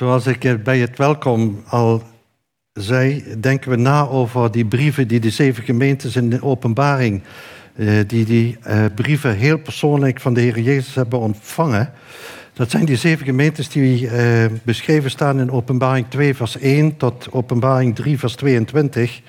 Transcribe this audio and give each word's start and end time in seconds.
Zoals 0.00 0.26
ik 0.26 0.64
bij 0.64 0.78
het 0.78 0.98
welkom 0.98 1.62
al 1.68 2.02
zei, 2.72 3.24
denken 3.40 3.70
we 3.70 3.76
na 3.76 4.06
over 4.06 4.50
die 4.50 4.64
brieven 4.64 5.08
die 5.08 5.20
de 5.20 5.30
zeven 5.30 5.64
gemeentes 5.64 6.16
in 6.16 6.30
de 6.30 6.42
openbaring, 6.42 7.22
eh, 7.74 7.88
die 8.06 8.24
die 8.24 8.58
eh, 8.62 8.84
brieven 8.94 9.36
heel 9.36 9.58
persoonlijk 9.58 10.20
van 10.20 10.34
de 10.34 10.40
Heer 10.40 10.60
Jezus 10.60 10.94
hebben 10.94 11.18
ontvangen. 11.18 11.92
Dat 12.52 12.70
zijn 12.70 12.84
die 12.84 12.96
zeven 12.96 13.26
gemeentes 13.26 13.68
die 13.68 14.08
eh, 14.08 14.44
beschreven 14.62 15.10
staan 15.10 15.40
in 15.40 15.50
openbaring 15.50 16.06
2 16.08 16.34
vers 16.34 16.58
1 16.58 16.96
tot 16.96 17.28
openbaring 17.30 17.94
3 17.94 18.18
vers 18.18 18.34
22. 18.34 19.20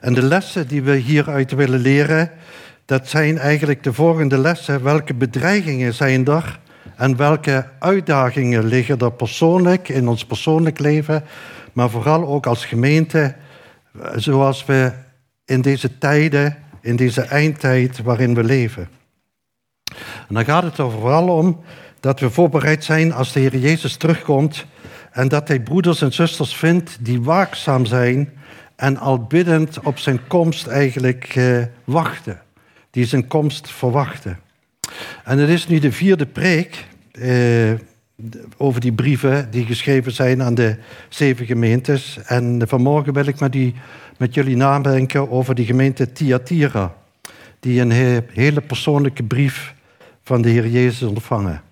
En 0.00 0.14
de 0.14 0.22
lessen 0.22 0.68
die 0.68 0.82
we 0.82 0.96
hieruit 0.96 1.52
willen 1.52 1.80
leren, 1.80 2.30
dat 2.84 3.08
zijn 3.08 3.38
eigenlijk 3.38 3.82
de 3.82 3.92
volgende 3.92 4.38
lessen. 4.38 4.82
Welke 4.82 5.14
bedreigingen 5.14 5.94
zijn 5.94 6.26
er 6.26 6.62
en 6.96 7.16
welke 7.16 7.68
uitdagingen 7.78 8.64
liggen 8.64 8.98
er 8.98 9.12
persoonlijk 9.12 9.88
in 9.88 10.08
ons 10.08 10.26
persoonlijk 10.26 10.78
leven, 10.78 11.24
maar 11.72 11.90
vooral 11.90 12.26
ook 12.26 12.46
als 12.46 12.64
gemeente, 12.64 13.34
zoals 14.14 14.64
we 14.64 14.92
in 15.44 15.60
deze 15.60 15.98
tijden, 15.98 16.56
in 16.80 16.96
deze 16.96 17.22
eindtijd 17.22 18.02
waarin 18.02 18.34
we 18.34 18.44
leven. 18.44 18.88
En 20.28 20.34
dan 20.34 20.44
gaat 20.44 20.62
het 20.62 20.78
er 20.78 20.90
vooral 20.90 21.28
om 21.28 21.60
dat 22.00 22.20
we 22.20 22.30
voorbereid 22.30 22.84
zijn 22.84 23.12
als 23.12 23.32
de 23.32 23.40
Heer 23.40 23.56
Jezus 23.56 23.96
terugkomt 23.96 24.66
en 25.10 25.28
dat 25.28 25.48
Hij 25.48 25.60
broeders 25.60 26.02
en 26.02 26.12
zusters 26.12 26.56
vindt 26.56 26.96
die 27.00 27.22
waakzaam 27.22 27.86
zijn 27.86 28.32
en 28.76 28.96
al 28.96 29.22
biddend 29.22 29.80
op 29.80 29.98
zijn 29.98 30.26
komst 30.26 30.66
eigenlijk 30.66 31.24
eh, 31.24 31.62
wachten. 31.84 32.40
Die 32.90 33.06
zijn 33.06 33.26
komst 33.26 33.70
verwachten. 33.70 34.38
En 35.24 35.38
het 35.38 35.48
is 35.48 35.66
nu 35.66 35.78
de 35.78 35.92
vierde 35.92 36.26
preek 36.26 36.86
eh, 37.12 37.72
over 38.56 38.80
die 38.80 38.92
brieven 38.92 39.50
die 39.50 39.64
geschreven 39.64 40.12
zijn 40.12 40.42
aan 40.42 40.54
de 40.54 40.76
zeven 41.08 41.46
gemeentes. 41.46 42.18
En 42.26 42.62
vanmorgen 42.68 43.12
wil 43.12 43.26
ik 43.26 43.40
met, 43.40 43.56
met 44.16 44.34
jullie 44.34 44.56
nadenken 44.56 45.30
over 45.30 45.54
die 45.54 45.66
gemeente 45.66 46.12
Thyatira. 46.12 46.94
Die 47.60 47.80
een 47.80 48.22
hele 48.32 48.60
persoonlijke 48.60 49.22
brief 49.22 49.74
van 50.22 50.42
de 50.42 50.48
Heer 50.48 50.68
Jezus 50.68 51.08
ontvangen. 51.08 51.62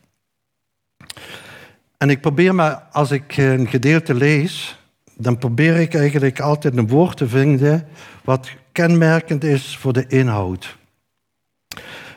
En 1.99 2.11
ik 2.11 2.21
probeer 2.21 2.55
maar, 2.55 2.83
als 2.93 3.11
ik 3.11 3.37
een 3.37 3.69
gedeelte 3.69 4.15
lees, 4.15 4.79
dan 5.17 5.39
probeer 5.39 5.77
ik 5.77 5.95
eigenlijk 5.95 6.41
altijd 6.41 6.77
een 6.77 6.89
woord 6.89 7.17
te 7.17 7.29
vinden 7.29 7.87
wat 8.25 8.51
kenmerkend 8.73 9.45
is 9.45 9.77
voor 9.77 9.93
de 9.93 10.05
inhoud. 10.07 10.77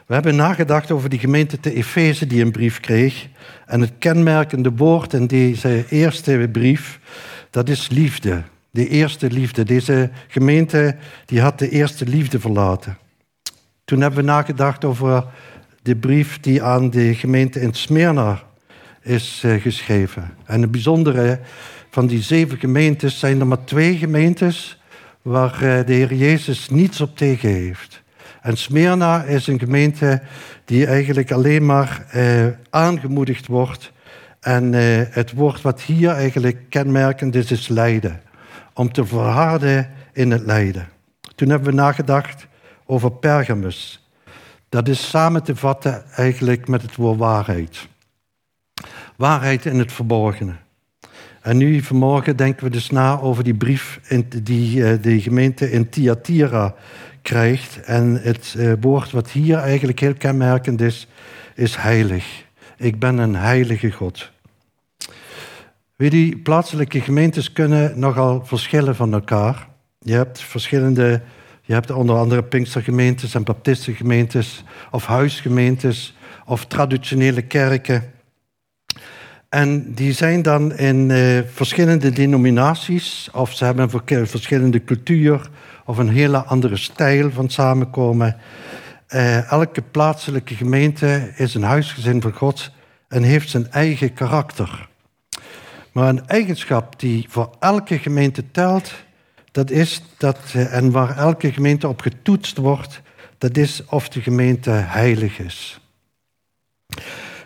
We 0.06 0.14
hebben 0.14 0.36
nagedacht 0.36 0.92
over 0.92 1.10
die 1.10 1.20
gemeente 1.20 1.60
te 1.60 1.74
Efeze 1.74 2.28
die 2.28 2.42
een 2.42 2.52
brief 2.52 2.80
kreeg. 2.80 3.28
En 3.66 3.82
het 3.82 3.92
kenmerkende 4.00 4.72
woord 4.72 5.14
in 5.14 5.28
deze 5.28 5.86
eerste 5.90 6.50
brief, 6.52 7.00
dat 7.50 7.70
is 7.70 7.90
liefde. 7.90 8.44
De 8.72 8.88
eerste 8.88 9.32
liefde. 9.32 9.64
Deze 9.64 10.10
gemeente 10.28 10.96
die 11.26 11.42
had 11.42 11.60
de 11.60 11.70
eerste 11.70 12.06
liefde 12.06 12.40
verlaten. 12.40 12.98
Toen 13.86 14.02
hebben 14.02 14.20
we 14.20 14.26
nagedacht 14.26 14.86
over 14.86 15.26
de 15.82 15.96
brief 15.96 16.40
die 16.40 16.64
aan 16.64 16.90
de 16.90 17.16
gemeente 17.16 17.62
in 17.62 17.74
Smyrna 17.74 18.44
is 19.02 19.42
eh, 19.44 19.62
geschreven. 19.62 20.34
En 20.46 20.62
het 20.62 20.72
bijzondere 20.72 21.40
van 21.90 22.08
die 22.08 22.22
zeven 22.22 22.58
gemeentes 22.58 23.20
zijn 23.20 23.40
er 23.40 23.48
maar 23.48 23.64
twee 23.64 23.98
gemeentes 23.98 24.82
waar 25.22 25.54
eh, 25.54 25.86
de 25.86 25.94
Heer 25.94 26.14
Jezus 26.14 26.70
niets 26.70 27.02
op 27.02 27.18
tegen 27.18 27.50
heeft. 27.50 28.04
En 28.46 28.58
Smyrna 28.58 29.24
is 29.24 29.48
een 29.48 29.60
gemeente 29.60 30.22
die 30.66 30.86
eigenlijk 30.86 31.32
alleen 31.32 31.66
maar 31.66 32.06
eh, 32.12 32.48
aangemoedigd 32.70 33.48
wordt. 33.48 33.92
En 34.40 34.74
eh, 34.74 34.82
het 35.10 35.32
woord 35.32 35.62
wat 35.62 35.82
hier 35.82 36.10
eigenlijk 36.10 36.70
kenmerkend 36.70 37.36
is, 37.36 37.52
is 37.52 37.68
lijden. 37.68 38.22
Om 38.74 38.92
te 38.92 39.06
verharden 39.06 39.90
in 40.14 40.32
het 40.32 40.46
lijden. 40.46 40.88
Toen 41.36 41.50
hebben 41.50 41.70
we 41.70 41.76
nagedacht 41.76 42.48
over 42.86 43.12
Pergamus. 43.12 44.08
Dat 44.70 44.88
is 44.88 45.10
samen 45.10 45.44
te 45.44 45.56
vatten 45.56 46.04
eigenlijk 46.16 46.68
met 46.68 46.82
het 46.82 46.96
woord 46.96 47.18
waarheid. 47.18 47.88
Waarheid 49.16 49.66
in 49.66 49.80
het 49.80 49.92
verborgene. 49.92 50.54
En 51.42 51.58
nu 51.58 51.82
vanmorgen 51.82 52.38
denken 52.38 52.64
we 52.64 52.70
dus 52.70 52.90
na 52.90 53.20
over 53.20 53.44
die 53.44 53.56
brief 53.56 54.00
die 54.44 54.78
uh, 54.78 55.02
de 55.02 55.22
gemeente 55.22 55.72
in 55.72 55.90
Thyatira 55.90 56.76
krijgt. 57.26 57.82
En 57.82 58.20
het 58.22 58.54
uh, 58.58 58.74
woord 58.82 59.12
wat 59.12 59.30
hier 59.30 59.58
eigenlijk 59.58 60.00
heel 60.00 60.14
kenmerkend 60.14 60.82
is, 60.82 61.08
is 61.56 61.76
heilig. 61.76 62.46
Ik 62.78 63.00
ben 63.00 63.18
een 63.18 63.36
heilige 63.36 63.92
God. 63.92 64.32
Weet 65.96 66.12
je, 66.12 66.38
plaatselijke 66.38 67.02
gemeentes 67.02 67.52
kunnen 67.52 68.00
nogal 68.00 68.46
verschillen 68.46 68.96
van 68.96 69.14
elkaar. 69.14 69.68
Je 70.00 70.14
hebt 70.14 70.42
verschillende, 70.42 71.22
je 71.62 71.74
hebt 71.74 71.92
onder 71.92 72.16
andere 72.16 72.44
Pinkstergemeentes 72.44 73.36
en 73.36 73.44
Baptistengemeentes, 73.44 74.64
of 74.92 75.06
huisgemeentes, 75.06 76.16
of 76.46 76.66
traditionele 76.66 77.42
kerken. 77.42 78.12
En 79.56 79.94
die 79.94 80.14
zijn 80.14 80.42
dan 80.42 80.78
in 80.78 81.10
uh, 81.10 81.40
verschillende 81.54 82.10
denominaties, 82.10 83.30
of 83.32 83.54
ze 83.54 83.66
hebben 83.66 83.90
een 84.06 84.28
verschillende 84.28 84.84
cultuur, 84.84 85.50
of 85.86 85.98
een 85.98 86.10
hele 86.10 86.38
andere 86.38 86.78
stijl 86.78 87.32
van 87.32 87.50
samenkomen. 87.50 88.38
Uh, 89.10 89.52
elke 89.52 89.82
plaatselijke 89.82 90.56
gemeente 90.56 91.32
is 91.36 91.54
een 91.54 91.64
huisgezin 91.64 92.22
van 92.22 92.32
God 92.32 92.72
en 93.08 93.24
heeft 93.24 93.50
zijn 93.50 93.72
eigen 93.72 94.14
karakter. 94.14 94.90
Maar 95.92 96.10
een 96.10 96.28
eigenschap 96.28 97.00
die 97.00 97.26
voor 97.30 97.56
elke 97.60 98.00
gemeente 98.00 98.52
telt, 98.52 98.94
dat 99.52 99.70
is 99.70 100.02
dat, 100.18 100.40
uh, 100.56 100.74
en 100.74 100.92
waar 100.92 101.18
elke 101.18 101.52
gemeente 101.52 101.88
op 101.88 102.02
getoetst 102.02 102.58
wordt, 102.58 103.02
dat 103.38 103.58
is 103.58 103.84
of 103.86 104.10
de 104.10 104.22
gemeente 104.22 104.70
heilig 104.72 105.40
is. 105.40 105.80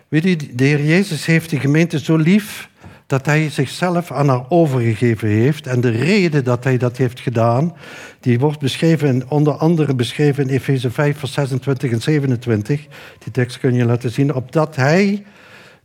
De 0.10 0.64
Heer 0.64 0.86
Jezus 0.86 1.26
heeft 1.26 1.50
de 1.50 1.60
gemeente 1.60 2.00
zo 2.00 2.16
lief 2.16 2.70
dat 3.08 3.26
hij 3.26 3.50
zichzelf 3.50 4.12
aan 4.12 4.30
haar 4.30 4.46
overgegeven 4.50 5.28
heeft. 5.28 5.68
En 5.68 5.82
de 5.82 5.90
reden 5.90 6.44
dat 6.44 6.64
hij 6.64 6.78
dat 6.78 6.98
heeft 6.98 7.20
gedaan, 7.20 7.76
die 8.20 8.40
wordt 8.40 8.60
beschreven, 8.60 9.24
onder 9.28 9.54
andere 9.54 9.96
beschreven 9.96 10.44
in 10.44 10.54
Efeze 10.54 10.92
5, 10.92 11.18
vers 11.18 11.34
26 11.34 11.92
en 11.92 12.02
27. 12.02 12.88
Die 13.20 13.32
tekst 13.32 13.60
kun 13.60 13.74
je 13.74 13.86
laten 13.86 14.12
zien. 14.12 14.34
Opdat 14.34 14.76
hij, 14.76 15.24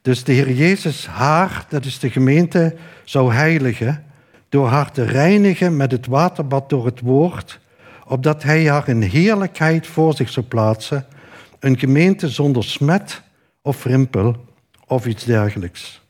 dus 0.03 0.25
de 0.25 0.33
Heer 0.33 0.53
Jezus, 0.53 1.07
haar, 1.07 1.67
dat 1.69 1.85
is 1.85 1.99
de 1.99 2.11
gemeente, 2.11 2.75
zou 3.05 3.33
heiligen. 3.33 4.05
Door 4.49 4.69
haar 4.69 4.93
te 4.93 5.05
reinigen 5.05 5.77
met 5.77 5.91
het 5.91 6.07
waterbad 6.07 6.69
door 6.69 6.85
het 6.85 7.01
woord. 7.01 7.61
Opdat 8.07 8.43
hij 8.43 8.69
haar 8.69 8.89
in 8.89 9.03
heerlijkheid 9.03 9.87
voor 9.87 10.15
zich 10.15 10.29
zou 10.29 10.47
plaatsen. 10.47 11.07
Een 11.59 11.79
gemeente 11.79 12.29
zonder 12.29 12.65
smet 12.65 13.23
of 13.65 13.85
rimpel 13.85 14.45
of 14.87 15.07
iets 15.07 15.25
dergelijks. 15.25 16.03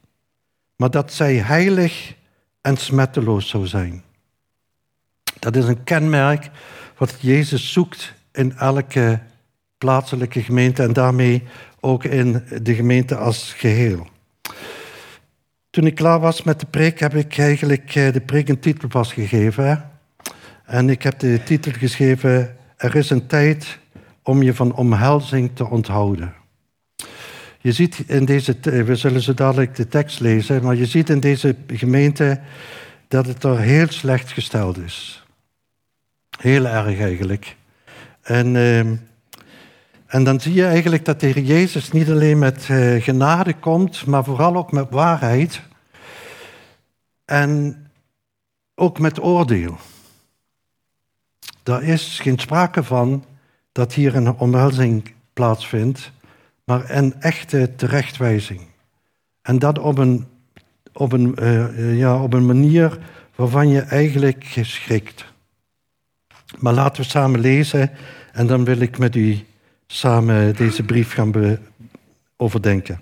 Maar 0.76 0.90
dat 0.90 1.12
zij 1.12 1.34
heilig 1.34 2.14
en 2.60 2.76
smetteloos 2.76 3.48
zou 3.48 3.66
zijn. 3.66 4.02
Dat 5.38 5.56
is 5.56 5.64
een 5.64 5.84
kenmerk 5.84 6.50
wat 6.96 7.16
Jezus 7.20 7.72
zoekt 7.72 8.14
in 8.32 8.56
elke 8.56 9.20
plaatselijke 9.78 10.42
gemeente 10.42 10.82
en 10.82 10.92
daarmee 10.92 11.42
ook 11.80 12.04
in 12.04 12.44
de 12.62 12.74
gemeente 12.74 13.16
als 13.16 13.52
geheel. 13.52 14.06
Toen 15.70 15.86
ik 15.86 15.94
klaar 15.94 16.20
was 16.20 16.42
met 16.42 16.60
de 16.60 16.66
preek, 16.66 17.00
heb 17.00 17.14
ik 17.14 17.38
eigenlijk 17.38 17.94
eh, 17.94 18.12
de 18.12 18.20
preek 18.20 18.48
een 18.48 18.60
titel 18.60 18.88
vastgegeven. 18.90 19.90
En 20.64 20.88
ik 20.88 21.02
heb 21.02 21.18
de 21.18 21.42
titel 21.44 21.72
geschreven: 21.72 22.56
Er 22.76 22.94
is 22.94 23.10
een 23.10 23.26
tijd 23.26 23.78
om 24.22 24.42
je 24.42 24.54
van 24.54 24.74
omhelzing 24.74 25.50
te 25.54 25.68
onthouden. 25.68 26.34
Je 27.64 27.72
ziet 27.72 27.98
in 28.06 28.24
deze, 28.24 28.56
we 28.60 28.96
zullen 28.96 29.20
zo 29.20 29.34
dadelijk 29.34 29.74
de 29.74 29.88
tekst 29.88 30.20
lezen, 30.20 30.62
maar 30.62 30.74
je 30.74 30.86
ziet 30.86 31.10
in 31.10 31.20
deze 31.20 31.56
gemeente 31.66 32.40
dat 33.08 33.26
het 33.26 33.44
er 33.44 33.58
heel 33.58 33.86
slecht 33.88 34.32
gesteld 34.32 34.78
is. 34.78 35.24
Heel 36.38 36.66
erg 36.66 36.98
eigenlijk. 36.98 37.56
En, 38.22 38.56
ehm, 38.56 38.94
en 40.06 40.24
dan 40.24 40.40
zie 40.40 40.54
je 40.54 40.64
eigenlijk 40.64 41.04
dat 41.04 41.20
de 41.20 41.26
Heer 41.26 41.42
Jezus 41.42 41.92
niet 41.92 42.10
alleen 42.10 42.38
met 42.38 42.68
uh, 42.70 43.02
genade 43.02 43.54
komt, 43.54 44.06
maar 44.06 44.24
vooral 44.24 44.56
ook 44.56 44.72
met 44.72 44.90
waarheid. 44.90 45.60
En 47.24 47.76
ook 48.74 48.98
met 48.98 49.22
oordeel. 49.22 49.76
Er 51.62 51.82
is 51.82 52.18
geen 52.22 52.38
sprake 52.38 52.82
van 52.82 53.24
dat 53.72 53.92
hier 53.92 54.16
een 54.16 54.38
omhelzing 54.38 55.12
plaatsvindt 55.32 56.12
maar 56.64 56.90
een 56.90 57.20
echte 57.20 57.74
terechtwijzing. 57.76 58.60
En 59.42 59.58
dat 59.58 59.78
op 59.78 59.98
een, 59.98 60.26
op 60.92 61.12
een, 61.12 61.36
uh, 61.38 61.98
ja, 61.98 62.22
op 62.22 62.32
een 62.32 62.46
manier 62.46 62.98
waarvan 63.34 63.68
je 63.68 63.80
eigenlijk 63.80 64.44
schrikt. 64.62 65.24
Maar 66.58 66.72
laten 66.72 67.02
we 67.02 67.08
samen 67.08 67.40
lezen 67.40 67.90
en 68.32 68.46
dan 68.46 68.64
wil 68.64 68.80
ik 68.80 68.98
met 68.98 69.16
u 69.16 69.38
samen 69.86 70.56
deze 70.56 70.82
brief 70.82 71.12
gaan 71.12 71.58
overdenken. 72.36 73.00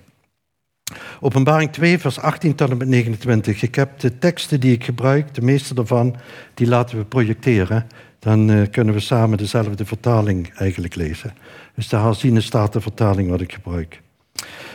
Openbaring 1.20 1.72
2, 1.72 1.98
vers 1.98 2.18
18 2.18 2.54
tot 2.54 2.70
en 2.70 2.76
met 2.76 2.88
29. 2.88 3.62
Ik 3.62 3.74
heb 3.74 4.00
de 4.00 4.18
teksten 4.18 4.60
die 4.60 4.72
ik 4.72 4.84
gebruik, 4.84 5.34
de 5.34 5.42
meeste 5.42 5.74
daarvan, 5.74 6.16
die 6.54 6.66
laten 6.66 6.98
we 6.98 7.04
projecteren. 7.04 7.86
Dan 8.18 8.50
uh, 8.50 8.62
kunnen 8.70 8.94
we 8.94 9.00
samen 9.00 9.38
dezelfde 9.38 9.84
vertaling 9.84 10.54
eigenlijk 10.54 10.94
lezen. 10.94 11.34
Dus 11.74 11.88
de 11.88 11.96
herziene 11.96 12.40
staat 12.40 12.72
de 12.72 12.80
vertaling 12.80 13.30
wat 13.30 13.40
ik 13.40 13.52
gebruik. 13.52 14.02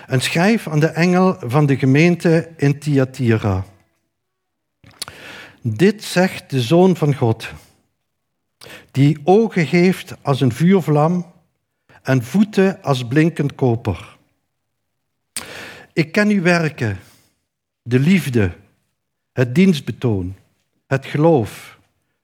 En 0.08 0.22
schrijf 0.22 0.68
aan 0.68 0.80
de 0.80 0.88
engel 0.88 1.38
van 1.40 1.66
de 1.66 1.78
gemeente 1.78 2.50
in 2.58 2.80
Thyatira. 2.80 3.66
Dit 5.62 6.04
zegt 6.04 6.50
de 6.50 6.62
Zoon 6.62 6.96
van 6.96 7.16
God, 7.16 7.50
die 8.92 9.18
ogen 9.24 9.66
heeft 9.66 10.16
als 10.22 10.42
een 10.42 10.52
vuurvlam 10.52 11.34
en 12.02 12.24
voeten 12.24 12.84
als 12.84 13.08
blinkend 13.08 13.56
koper. 13.56 14.18
Ik 15.94 16.12
ken 16.12 16.30
uw 16.30 16.42
werken, 16.42 17.00
de 17.82 18.00
liefde, 18.00 18.52
het 19.34 19.56
dienstbetoon, 19.56 20.36
het 20.88 21.06
geloof, 21.06 21.80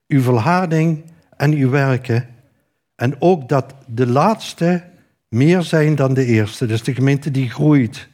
uw 0.08 0.22
volharding 0.22 1.04
en 1.36 1.52
uw 1.52 1.70
werken. 1.70 2.33
En 2.96 3.20
ook 3.20 3.48
dat 3.48 3.74
de 3.86 4.06
laatste 4.06 4.84
meer 5.28 5.62
zijn 5.62 5.94
dan 5.94 6.14
de 6.14 6.24
eerste. 6.24 6.66
Dus 6.66 6.82
de 6.82 6.94
gemeente 6.94 7.30
die 7.30 7.50
groeit 7.50 8.08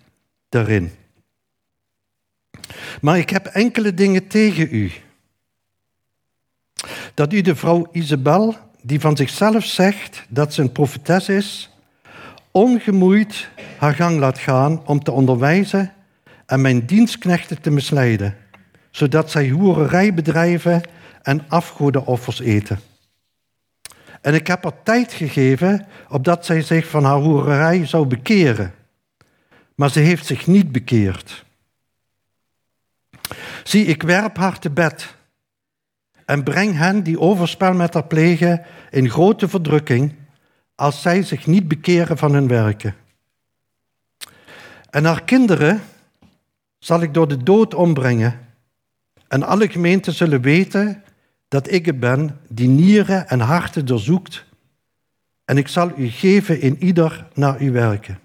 daarin. 0.49 0.93
Maar 3.01 3.19
ik 3.19 3.31
heb 3.31 3.47
enkele 3.47 3.95
dingen 3.95 4.27
tegen 4.27 4.69
u. 4.71 4.93
Dat 7.15 7.33
u 7.33 7.41
de 7.41 7.57
vrouw 7.57 7.89
Isabel, 7.93 8.57
die 8.83 9.01
van 9.01 9.17
zichzelf 9.17 9.65
zegt 9.65 10.25
dat 10.29 10.55
ze 10.55 10.63
een 10.63 10.73
profetes 10.73 11.29
is, 11.29 11.71
ongemoeid 12.51 13.49
haar 13.79 13.95
gang 13.95 14.19
laat 14.19 14.39
gaan 14.39 14.87
om 14.87 15.03
te 15.03 15.13
onderwijzen 15.13 15.93
en 16.47 16.61
mijn 16.61 16.87
dienstknechten 16.87 17.61
te 17.61 17.71
misleiden, 17.71 18.37
zodat 18.91 19.31
zij 19.31 19.49
hoererij 19.49 20.15
bedrijven 20.15 20.81
en 21.23 21.45
afgodenoffers 21.49 22.41
eten. 22.41 22.81
En 24.21 24.35
ik 24.35 24.47
heb 24.47 24.63
haar 24.63 24.83
tijd 24.83 25.13
gegeven 25.13 25.87
opdat 26.09 26.47
zij 26.47 26.63
zich 26.63 26.89
van 26.89 27.05
haar 27.05 27.19
hoererij 27.19 27.87
zou 27.87 28.07
bekeren. 28.07 28.75
Maar 29.75 29.91
ze 29.91 30.01
heeft 30.01 30.27
zich 30.27 30.47
niet 30.47 30.73
bekeerd. 30.73 31.45
Zie, 33.65 33.85
ik 33.85 34.03
werp 34.03 34.37
haar 34.37 34.59
te 34.59 34.71
bed 34.71 35.15
en 36.31 36.43
breng 36.43 36.77
hen 36.77 37.03
die 37.03 37.21
overspel 37.21 37.73
met 37.75 37.95
haar 37.95 38.07
plegen 38.07 38.65
in 38.91 39.11
grote 39.11 39.49
verdrukking, 39.49 40.15
als 40.75 41.03
zij 41.03 41.23
zich 41.23 41.47
niet 41.47 41.69
bekeren 41.69 42.19
van 42.19 42.33
hun 42.33 42.49
werken. 42.49 42.95
En 44.91 45.05
haar 45.05 45.25
kinderen 45.25 45.83
zal 46.79 47.03
ik 47.03 47.15
door 47.15 47.29
de 47.29 47.43
dood 47.43 47.75
ombrengen. 47.75 48.41
En 49.29 49.43
alle 49.43 49.69
gemeenten 49.69 50.13
zullen 50.13 50.41
weten 50.41 51.03
dat 51.51 51.71
ik 51.71 51.87
het 51.87 52.01
ben 52.01 52.41
die 52.49 52.69
nieren 52.69 53.29
en 53.29 53.41
harten 53.41 53.87
doorzoekt. 53.87 54.45
En 55.45 55.57
ik 55.57 55.69
zal 55.69 55.93
u 55.97 56.09
geven 56.09 56.61
in 56.61 56.83
ieder 56.83 57.27
naar 57.35 57.59
uw 57.59 57.73
werken. 57.73 58.19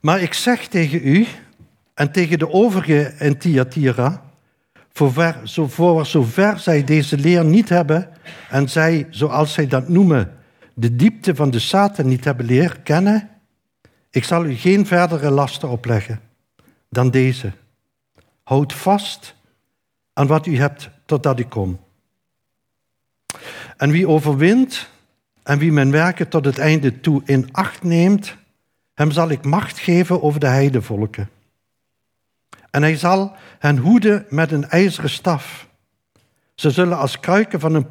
Maar 0.00 0.20
ik 0.20 0.34
zeg 0.34 0.66
tegen 0.66 1.00
u 1.08 1.26
en 1.94 2.12
tegen 2.12 2.38
de 2.38 2.50
overige 2.50 3.14
in 3.18 3.38
Thyatira, 3.38 4.22
voor, 4.92 5.40
voor 5.44 6.06
zover 6.06 6.58
zij 6.58 6.84
deze 6.84 7.18
leer 7.18 7.44
niet 7.44 7.68
hebben 7.68 8.08
en 8.50 8.68
zij, 8.68 9.06
zoals 9.10 9.52
zij 9.52 9.66
dat 9.66 9.88
noemen, 9.88 10.36
de 10.74 10.96
diepte 10.96 11.34
van 11.34 11.50
de 11.50 11.58
Satan 11.58 12.08
niet 12.08 12.24
hebben 12.24 12.46
leer 12.46 12.80
kennen, 12.80 13.28
ik 14.10 14.24
zal 14.24 14.44
u 14.44 14.54
geen 14.54 14.86
verdere 14.86 15.30
lasten 15.30 15.68
opleggen 15.68 16.20
dan 16.88 17.10
deze. 17.10 17.52
Houd 18.42 18.72
vast 18.72 19.34
aan 20.14 20.26
wat 20.26 20.46
u 20.46 20.58
hebt 20.58 20.90
totdat 21.06 21.38
ik 21.38 21.48
kom. 21.48 21.80
En 23.76 23.90
wie 23.90 24.08
overwint 24.08 24.88
en 25.42 25.58
wie 25.58 25.72
mijn 25.72 25.90
werken 25.90 26.28
tot 26.28 26.44
het 26.44 26.58
einde 26.58 27.00
toe 27.00 27.22
in 27.24 27.48
acht 27.52 27.82
neemt, 27.82 28.36
hem 28.94 29.10
zal 29.10 29.28
ik 29.28 29.44
macht 29.44 29.78
geven 29.78 30.22
over 30.22 30.40
de 30.40 30.46
heidevolken. 30.46 31.28
En 32.70 32.82
hij 32.82 32.96
zal 32.96 33.36
hen 33.58 33.78
hoeden 33.78 34.26
met 34.28 34.52
een 34.52 34.68
ijzeren 34.68 35.10
staf. 35.10 35.68
Ze 36.54 36.70
zullen 36.70 36.98
als 36.98 37.20
kruiken 37.20 37.60
van 37.60 37.74
een 37.74 37.88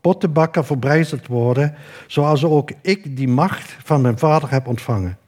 pottenbakker 0.00 0.64
verbrijzeld 0.64 1.26
worden, 1.26 1.74
zoals 2.06 2.44
ook 2.44 2.70
ik 2.82 3.16
die 3.16 3.28
macht 3.28 3.76
van 3.84 4.00
mijn 4.00 4.18
vader 4.18 4.50
heb 4.50 4.66
ontvangen. 4.66 5.18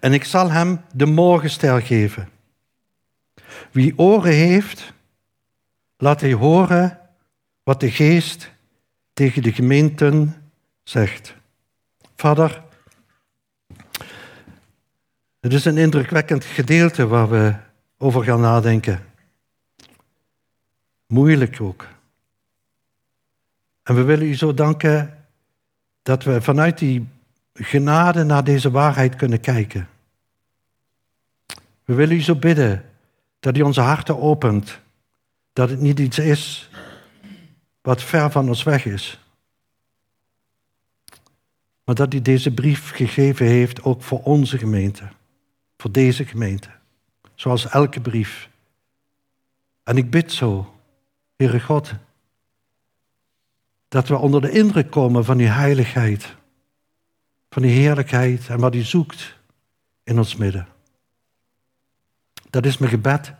En 0.00 0.12
ik 0.12 0.24
zal 0.24 0.50
hem 0.50 0.80
de 0.92 1.06
morgenster 1.06 1.82
geven. 1.82 2.28
Wie 3.72 3.98
oren 3.98 4.32
heeft, 4.32 4.92
laat 5.96 6.20
hij 6.20 6.32
horen 6.32 7.00
wat 7.62 7.80
de 7.80 7.90
geest 7.90 8.50
tegen 9.12 9.42
de 9.42 9.52
gemeenten 9.52 10.50
zegt. 10.82 11.34
Vader, 12.16 12.62
het 15.40 15.52
is 15.52 15.64
een 15.64 15.78
indrukwekkend 15.78 16.44
gedeelte 16.44 17.06
waar 17.06 17.28
we 17.28 17.54
over 17.98 18.24
gaan 18.24 18.40
nadenken. 18.40 19.04
Moeilijk 21.06 21.60
ook. 21.60 21.86
En 23.82 23.94
we 23.94 24.02
willen 24.02 24.26
u 24.26 24.34
zo 24.34 24.54
danken 24.54 25.26
dat 26.02 26.24
we 26.24 26.42
vanuit 26.42 26.78
die 26.78 27.08
genade 27.54 28.24
naar 28.24 28.44
deze 28.44 28.70
waarheid 28.70 29.16
kunnen 29.16 29.40
kijken. 29.40 29.88
We 31.84 31.94
willen 31.94 32.16
u 32.16 32.20
zo 32.22 32.34
bidden 32.34 32.84
dat 33.40 33.56
u 33.56 33.62
onze 33.62 33.80
harten 33.80 34.18
opent, 34.18 34.80
dat 35.52 35.70
het 35.70 35.80
niet 35.80 35.98
iets 35.98 36.18
is 36.18 36.70
wat 37.80 38.02
ver 38.02 38.30
van 38.30 38.48
ons 38.48 38.62
weg 38.62 38.84
is, 38.84 39.20
maar 41.84 41.94
dat 41.94 42.14
u 42.14 42.22
deze 42.22 42.54
brief 42.54 42.90
gegeven 42.90 43.46
heeft 43.46 43.82
ook 43.82 44.02
voor 44.02 44.22
onze 44.22 44.58
gemeente, 44.58 45.08
voor 45.76 45.92
deze 45.92 46.24
gemeente, 46.24 46.68
zoals 47.34 47.68
elke 47.68 48.00
brief. 48.00 48.48
En 49.82 49.96
ik 49.96 50.10
bid 50.10 50.32
zo, 50.32 50.74
Heere 51.36 51.60
God, 51.60 51.92
dat 53.88 54.08
we 54.08 54.16
onder 54.16 54.40
de 54.40 54.50
indruk 54.50 54.90
komen 54.90 55.24
van 55.24 55.38
uw 55.38 55.46
heiligheid, 55.46 56.34
van 57.50 57.62
uw 57.62 57.68
heerlijkheid 57.68 58.48
en 58.48 58.60
wat 58.60 58.74
u 58.74 58.82
zoekt 58.82 59.36
in 60.04 60.18
ons 60.18 60.36
midden. 60.36 60.68
Dat 62.56 62.66
is 62.66 62.78
mijn 62.78 62.90
gebed 62.90 63.32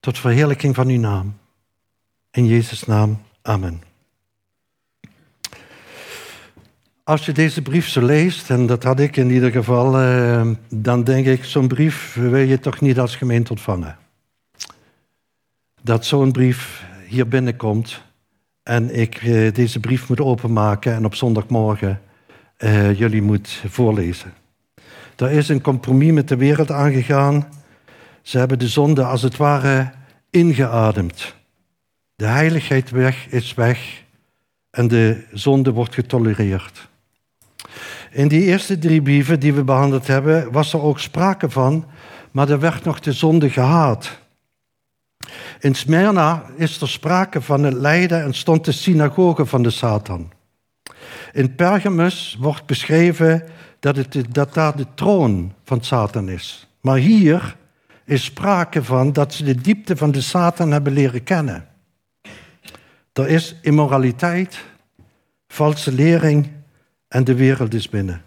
tot 0.00 0.18
verheerlijking 0.18 0.74
van 0.74 0.88
uw 0.88 0.98
naam. 0.98 1.38
In 2.30 2.46
Jezus' 2.46 2.84
naam, 2.84 3.22
amen. 3.42 3.82
Als 7.04 7.26
je 7.26 7.32
deze 7.32 7.62
brief 7.62 7.88
zo 7.88 8.04
leest, 8.04 8.50
en 8.50 8.66
dat 8.66 8.82
had 8.82 9.00
ik 9.00 9.16
in 9.16 9.30
ieder 9.30 9.50
geval, 9.50 9.98
eh, 9.98 10.50
dan 10.68 11.04
denk 11.04 11.26
ik, 11.26 11.44
zo'n 11.44 11.68
brief 11.68 12.14
wil 12.14 12.36
je 12.36 12.58
toch 12.58 12.80
niet 12.80 12.98
als 12.98 13.16
gemeente 13.16 13.50
ontvangen. 13.50 13.96
Dat 15.82 16.04
zo'n 16.04 16.32
brief 16.32 16.84
hier 17.06 17.28
binnenkomt 17.28 18.02
en 18.62 18.98
ik 18.98 19.14
eh, 19.14 19.52
deze 19.52 19.80
brief 19.80 20.08
moet 20.08 20.20
openmaken 20.20 20.94
en 20.94 21.04
op 21.04 21.14
zondagmorgen 21.14 22.00
uh, 22.58 22.98
jullie 22.98 23.22
moet 23.22 23.62
voorlezen. 23.68 24.32
Er 25.16 25.30
is 25.30 25.48
een 25.48 25.60
compromis 25.60 26.12
met 26.12 26.28
de 26.28 26.36
wereld 26.36 26.70
aangegaan 26.70 27.48
ze 28.26 28.38
hebben 28.38 28.58
de 28.58 28.68
zonde 28.68 29.04
als 29.04 29.22
het 29.22 29.36
ware 29.36 29.92
ingeademd. 30.30 31.34
De 32.16 32.24
heiligheid 32.24 32.90
weg 32.90 33.26
is 33.28 33.54
weg 33.54 34.02
en 34.70 34.88
de 34.88 35.24
zonde 35.32 35.72
wordt 35.72 35.94
getolereerd. 35.94 36.88
In 38.10 38.28
die 38.28 38.42
eerste 38.42 38.78
drie 38.78 39.02
brieven 39.02 39.40
die 39.40 39.54
we 39.54 39.64
behandeld 39.64 40.06
hebben, 40.06 40.52
was 40.52 40.72
er 40.72 40.82
ook 40.82 40.98
sprake 40.98 41.50
van, 41.50 41.84
maar 42.30 42.48
er 42.48 42.60
werd 42.60 42.84
nog 42.84 43.00
de 43.00 43.12
zonde 43.12 43.50
gehaat. 43.50 44.18
In 45.60 45.74
Smyrna 45.74 46.44
is 46.56 46.80
er 46.80 46.88
sprake 46.88 47.40
van 47.40 47.62
het 47.62 47.74
lijden 47.74 48.22
en 48.22 48.34
stond 48.34 48.64
de 48.64 48.72
synagoge 48.72 49.46
van 49.46 49.62
de 49.62 49.70
Satan. 49.70 50.32
In 51.32 51.54
Pergamus 51.54 52.36
wordt 52.40 52.66
beschreven 52.66 53.42
dat, 53.80 53.96
het, 53.96 54.24
dat 54.30 54.54
daar 54.54 54.76
de 54.76 54.86
troon 54.94 55.52
van 55.64 55.84
Satan 55.84 56.28
is. 56.28 56.68
Maar 56.80 56.96
hier 56.96 57.56
is 58.06 58.24
sprake 58.24 58.84
van 58.84 59.12
dat 59.12 59.34
ze 59.34 59.44
de 59.44 59.54
diepte 59.54 59.96
van 59.96 60.10
de 60.10 60.20
Satan 60.20 60.70
hebben 60.70 60.92
leren 60.92 61.22
kennen. 61.22 61.68
Er 63.12 63.28
is 63.28 63.56
immoraliteit, 63.62 64.64
valse 65.48 65.92
lering 65.92 66.48
en 67.08 67.24
de 67.24 67.34
wereld 67.34 67.74
is 67.74 67.88
binnen. 67.88 68.22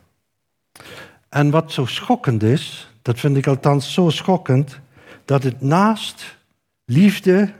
En 1.30 1.50
wat 1.50 1.72
zo 1.72 1.86
schokkend 1.86 2.44
is, 2.44 2.92
dat 3.02 3.20
vind 3.20 3.38
ik 3.38 3.48
althans 3.48 3.94
zo 3.94 4.10
schokkend, 4.10 4.80
dat 5.26 5.44
het 5.44 5.62
naast 5.62 6.38
liefde, 6.86 7.54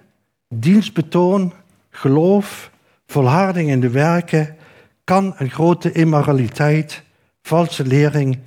dienstbetoon, 0.48 1.54
geloof, 1.90 2.72
volharding 3.08 3.70
in 3.70 3.80
de 3.80 3.90
werken, 3.90 4.56
kan 5.04 5.34
een 5.38 5.50
grote 5.50 5.92
immoraliteit, 5.92 7.04
valse 7.42 7.86
lering 7.86 8.40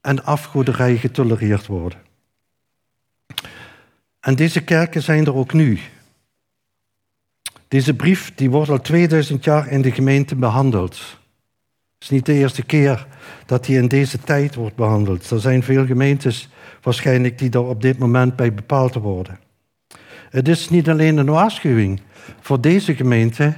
en 0.00 0.24
afgoderij 0.24 0.96
getolereerd 0.96 1.66
worden. 1.66 2.09
En 4.20 4.36
deze 4.36 4.60
kerken 4.60 5.02
zijn 5.02 5.26
er 5.26 5.34
ook 5.34 5.52
nu. 5.52 5.78
Deze 7.68 7.94
brief 7.94 8.32
die 8.34 8.50
wordt 8.50 8.70
al 8.70 8.80
2000 8.80 9.44
jaar 9.44 9.68
in 9.68 9.82
de 9.82 9.92
gemeente 9.92 10.36
behandeld. 10.36 10.98
Het 11.94 12.02
is 12.02 12.08
niet 12.08 12.26
de 12.26 12.32
eerste 12.32 12.62
keer 12.62 13.06
dat 13.46 13.64
die 13.64 13.76
in 13.76 13.88
deze 13.88 14.18
tijd 14.18 14.54
wordt 14.54 14.76
behandeld. 14.76 15.30
Er 15.30 15.40
zijn 15.40 15.62
veel 15.62 15.86
gemeentes 15.86 16.48
waarschijnlijk 16.82 17.38
die 17.38 17.50
er 17.50 17.64
op 17.64 17.82
dit 17.82 17.98
moment 17.98 18.36
bij 18.36 18.54
bepaald 18.54 18.94
worden. 18.94 19.38
Het 20.30 20.48
is 20.48 20.68
niet 20.68 20.88
alleen 20.88 21.16
een 21.16 21.30
waarschuwing 21.30 22.00
voor 22.40 22.60
deze 22.60 22.94
gemeente, 22.94 23.54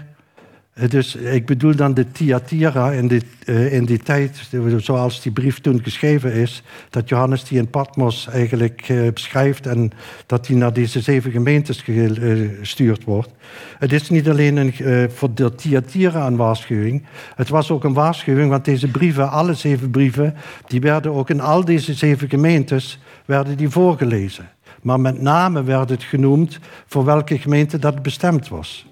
dus 0.89 1.15
ik 1.15 1.47
bedoel 1.47 1.77
dan 1.77 1.95
de 1.95 2.11
Thyatira 2.13 2.91
in 2.91 3.09
die, 3.09 3.23
uh, 3.47 3.73
in 3.73 4.03
tijd, 4.03 4.51
zoals 4.77 5.23
die 5.23 5.33
brief 5.33 5.61
toen 5.61 5.83
geschreven 5.83 6.33
is, 6.33 6.63
dat 6.91 7.09
Johannes 7.09 7.45
die 7.45 7.59
in 7.59 7.71
Patmos 7.71 8.29
eigenlijk 8.29 8.89
uh, 8.89 9.13
beschrijft 9.13 9.67
en 9.67 9.91
dat 10.27 10.47
die 10.47 10.57
naar 10.57 10.73
deze 10.73 11.01
zeven 11.01 11.31
gemeentes 11.31 11.83
gestuurd 11.83 13.05
wordt. 13.05 13.31
Het 13.79 13.93
is 13.93 14.11
niet 14.11 14.29
alleen 14.29 14.57
een, 14.57 15.11
voor 15.11 15.35
de 15.35 15.55
Thyatira 15.55 16.27
een 16.27 16.37
waarschuwing, 16.37 17.05
het 17.35 17.49
was 17.49 17.71
ook 17.71 17.85
een 17.85 17.95
waarschuwing, 17.95 18.51
want 18.51 18.65
deze 18.65 18.89
brieven, 18.89 19.31
alle 19.31 19.55
zeven 19.55 19.91
brieven, 19.91 20.35
die 20.67 20.81
werden 20.81 21.13
ook 21.13 21.31
in 21.31 21.41
al 21.41 21.65
deze 21.65 21.95
zeven 21.95 22.29
gemeentes, 22.29 22.99
werden 23.25 23.57
die 23.57 23.69
voorgelezen. 23.69 24.49
Maar 24.83 25.01
met 25.01 25.21
name 25.21 25.63
werd 25.63 25.89
het 25.89 26.03
genoemd 26.03 26.59
voor 26.87 27.05
welke 27.05 27.39
gemeente 27.39 27.79
dat 27.79 28.03
bestemd 28.03 28.49
was. 28.49 28.87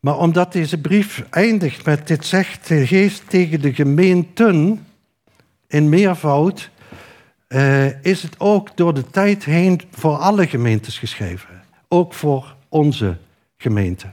Maar 0.00 0.18
omdat 0.18 0.52
deze 0.52 0.80
brief 0.80 1.24
eindigt 1.30 1.84
met 1.84 2.06
dit 2.06 2.26
zegt 2.26 2.68
de 2.68 2.86
geest 2.86 3.22
tegen 3.28 3.60
de 3.60 3.74
gemeenten 3.74 4.86
in 5.66 5.88
meervoud, 5.88 6.70
uh, 7.48 8.04
is 8.04 8.22
het 8.22 8.40
ook 8.40 8.76
door 8.76 8.94
de 8.94 9.10
tijd 9.10 9.44
heen 9.44 9.80
voor 9.90 10.16
alle 10.16 10.46
gemeentes 10.46 10.98
geschreven. 10.98 11.62
Ook 11.88 12.14
voor 12.14 12.56
onze 12.68 13.16
gemeente. 13.56 14.06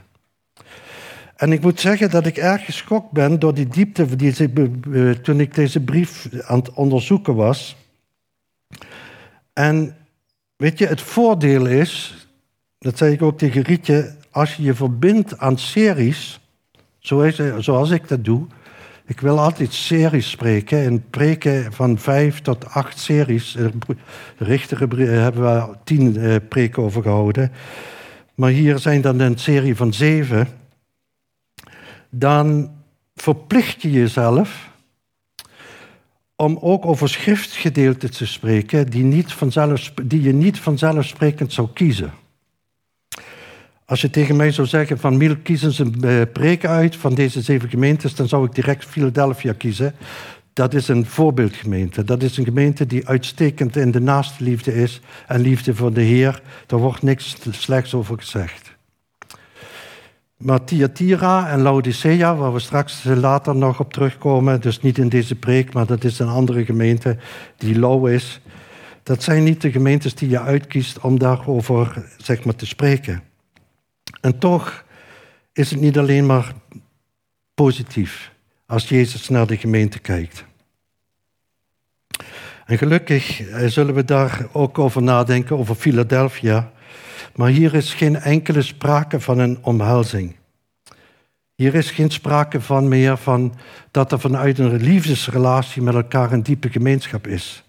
En 1.36 1.52
ik 1.52 1.60
moet 1.60 1.80
zeggen 1.80 2.10
dat 2.10 2.26
ik 2.26 2.36
erg 2.36 2.64
geschokt 2.64 3.10
ben 3.12 3.38
door 3.38 3.54
die 3.54 3.66
diepte 3.66 4.16
die, 4.16 4.52
uh, 4.88 5.10
toen 5.10 5.40
ik 5.40 5.54
deze 5.54 5.80
brief 5.80 6.28
aan 6.42 6.58
het 6.58 6.72
onderzoeken 6.72 7.34
was. 7.34 7.76
En 9.52 9.96
weet 10.56 10.78
je, 10.78 10.86
het 10.86 11.00
voordeel 11.00 11.66
is, 11.66 12.14
dat 12.78 12.98
zei 12.98 13.12
ik 13.12 13.22
ook 13.22 13.38
tegen 13.38 13.62
Rietje, 13.62 14.14
als 14.38 14.54
je 14.54 14.62
je 14.62 14.74
verbindt 14.74 15.38
aan 15.38 15.58
series, 15.58 16.40
zoals 17.58 17.90
ik 17.90 18.08
dat 18.08 18.24
doe, 18.24 18.46
ik 19.06 19.20
wil 19.20 19.38
altijd 19.38 19.72
series 19.72 20.30
spreken 20.30 20.78
en 20.84 21.10
preken 21.10 21.72
van 21.72 21.98
vijf 21.98 22.40
tot 22.40 22.66
acht 22.66 22.98
series. 22.98 23.52
De 23.52 23.70
Richter 24.38 24.78
hebben 24.78 25.42
we 25.42 25.76
tien 25.84 26.16
eh, 26.16 26.36
preken 26.48 26.82
over 26.82 27.02
gehouden. 27.02 27.52
Maar 28.34 28.50
hier 28.50 28.78
zijn 28.78 29.00
dan 29.00 29.20
een 29.20 29.38
serie 29.38 29.76
van 29.76 29.92
zeven. 29.92 30.48
Dan 32.10 32.70
verplicht 33.14 33.82
je 33.82 33.90
jezelf 33.90 34.70
om 36.36 36.58
ook 36.60 36.86
over 36.86 37.08
schriftgedeelten 37.08 38.10
te 38.10 38.26
spreken 38.26 38.90
die, 38.90 39.04
niet 39.04 39.32
vanzelf, 39.32 39.92
die 40.02 40.22
je 40.22 40.32
niet 40.32 40.58
vanzelfsprekend 40.58 41.52
zou 41.52 41.68
kiezen. 41.72 42.12
Als 43.88 44.00
je 44.00 44.10
tegen 44.10 44.36
mij 44.36 44.50
zou 44.50 44.66
zeggen 44.66 44.98
van 44.98 45.16
Miel, 45.16 45.36
kies 45.42 45.62
eens 45.62 45.78
een 45.78 45.94
uh, 46.04 46.22
preek 46.32 46.66
uit 46.66 46.96
van 46.96 47.14
deze 47.14 47.40
zeven 47.40 47.68
gemeentes, 47.68 48.14
dan 48.14 48.28
zou 48.28 48.44
ik 48.44 48.54
direct 48.54 48.84
Philadelphia 48.84 49.52
kiezen. 49.52 49.94
Dat 50.52 50.74
is 50.74 50.88
een 50.88 51.06
voorbeeldgemeente. 51.06 52.04
Dat 52.04 52.22
is 52.22 52.36
een 52.36 52.44
gemeente 52.44 52.86
die 52.86 53.08
uitstekend 53.08 53.76
in 53.76 53.90
de 53.90 54.00
naaste 54.00 54.44
liefde 54.44 54.74
is 54.74 55.00
en 55.26 55.40
liefde 55.40 55.74
voor 55.74 55.92
de 55.92 56.00
Heer. 56.00 56.42
Daar 56.66 56.78
wordt 56.78 57.02
niks 57.02 57.36
slechts 57.50 57.94
over 57.94 58.18
gezegd. 58.18 58.76
Maar 60.36 60.60
en 60.64 61.60
Laodicea, 61.60 62.36
waar 62.36 62.52
we 62.52 62.58
straks 62.58 63.04
later 63.04 63.56
nog 63.56 63.80
op 63.80 63.92
terugkomen, 63.92 64.60
dus 64.60 64.80
niet 64.80 64.98
in 64.98 65.08
deze 65.08 65.34
preek, 65.34 65.72
maar 65.72 65.86
dat 65.86 66.04
is 66.04 66.18
een 66.18 66.28
andere 66.28 66.64
gemeente 66.64 67.16
die 67.56 67.78
lauw 67.78 68.06
is. 68.06 68.40
Dat 69.02 69.22
zijn 69.22 69.44
niet 69.44 69.60
de 69.60 69.70
gemeentes 69.70 70.14
die 70.14 70.28
je 70.28 70.40
uitkiest 70.40 71.00
om 71.00 71.18
daarover 71.18 72.04
zeg 72.16 72.44
maar, 72.44 72.54
te 72.54 72.66
spreken. 72.66 73.27
En 74.20 74.38
toch 74.38 74.84
is 75.52 75.70
het 75.70 75.80
niet 75.80 75.98
alleen 75.98 76.26
maar 76.26 76.52
positief 77.54 78.32
als 78.66 78.88
Jezus 78.88 79.28
naar 79.28 79.46
de 79.46 79.56
gemeente 79.56 79.98
kijkt. 79.98 80.44
En 82.66 82.78
gelukkig 82.78 83.40
eh, 83.40 83.66
zullen 83.66 83.94
we 83.94 84.04
daar 84.04 84.46
ook 84.52 84.78
over 84.78 85.02
nadenken, 85.02 85.58
over 85.58 85.74
Philadelphia. 85.74 86.70
Maar 87.34 87.48
hier 87.48 87.74
is 87.74 87.94
geen 87.94 88.16
enkele 88.16 88.62
sprake 88.62 89.20
van 89.20 89.38
een 89.38 89.58
omhelzing. 89.62 90.36
Hier 91.54 91.74
is 91.74 91.90
geen 91.90 92.10
sprake 92.10 92.60
van 92.60 92.88
meer 92.88 93.16
van 93.16 93.54
dat 93.90 94.12
er 94.12 94.20
vanuit 94.20 94.58
een 94.58 94.76
liefdesrelatie 94.76 95.82
met 95.82 95.94
elkaar 95.94 96.32
een 96.32 96.42
diepe 96.42 96.70
gemeenschap 96.70 97.26
is. 97.26 97.64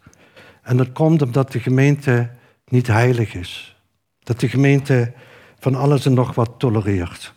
En 0.62 0.78
dat 0.78 0.92
komt 0.92 1.22
omdat 1.22 1.52
de 1.52 1.60
gemeente 1.60 2.30
niet 2.66 2.88
heilig 2.88 3.34
is. 3.34 3.76
Dat 4.24 4.40
de 4.40 4.50
gemeente 4.50 5.14
van 5.60 5.76
alles 5.76 6.06
en 6.06 6.14
nog 6.14 6.36
wat 6.36 6.52
tolereert. 6.58 7.34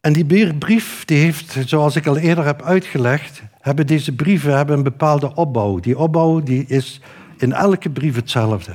En 0.00 0.12
die 0.12 0.54
brief, 0.54 1.04
die 1.04 1.18
heeft, 1.18 1.56
zoals 1.66 1.96
ik 1.96 2.06
al 2.06 2.16
eerder 2.16 2.44
heb 2.44 2.62
uitgelegd, 2.62 3.42
hebben 3.60 3.86
deze 3.86 4.12
brieven 4.12 4.56
hebben 4.56 4.76
een 4.76 4.82
bepaalde 4.82 5.34
opbouw. 5.34 5.78
Die 5.78 5.98
opbouw 5.98 6.40
die 6.40 6.64
is 6.66 7.00
in 7.38 7.52
elke 7.52 7.90
brief 7.90 8.14
hetzelfde. 8.14 8.72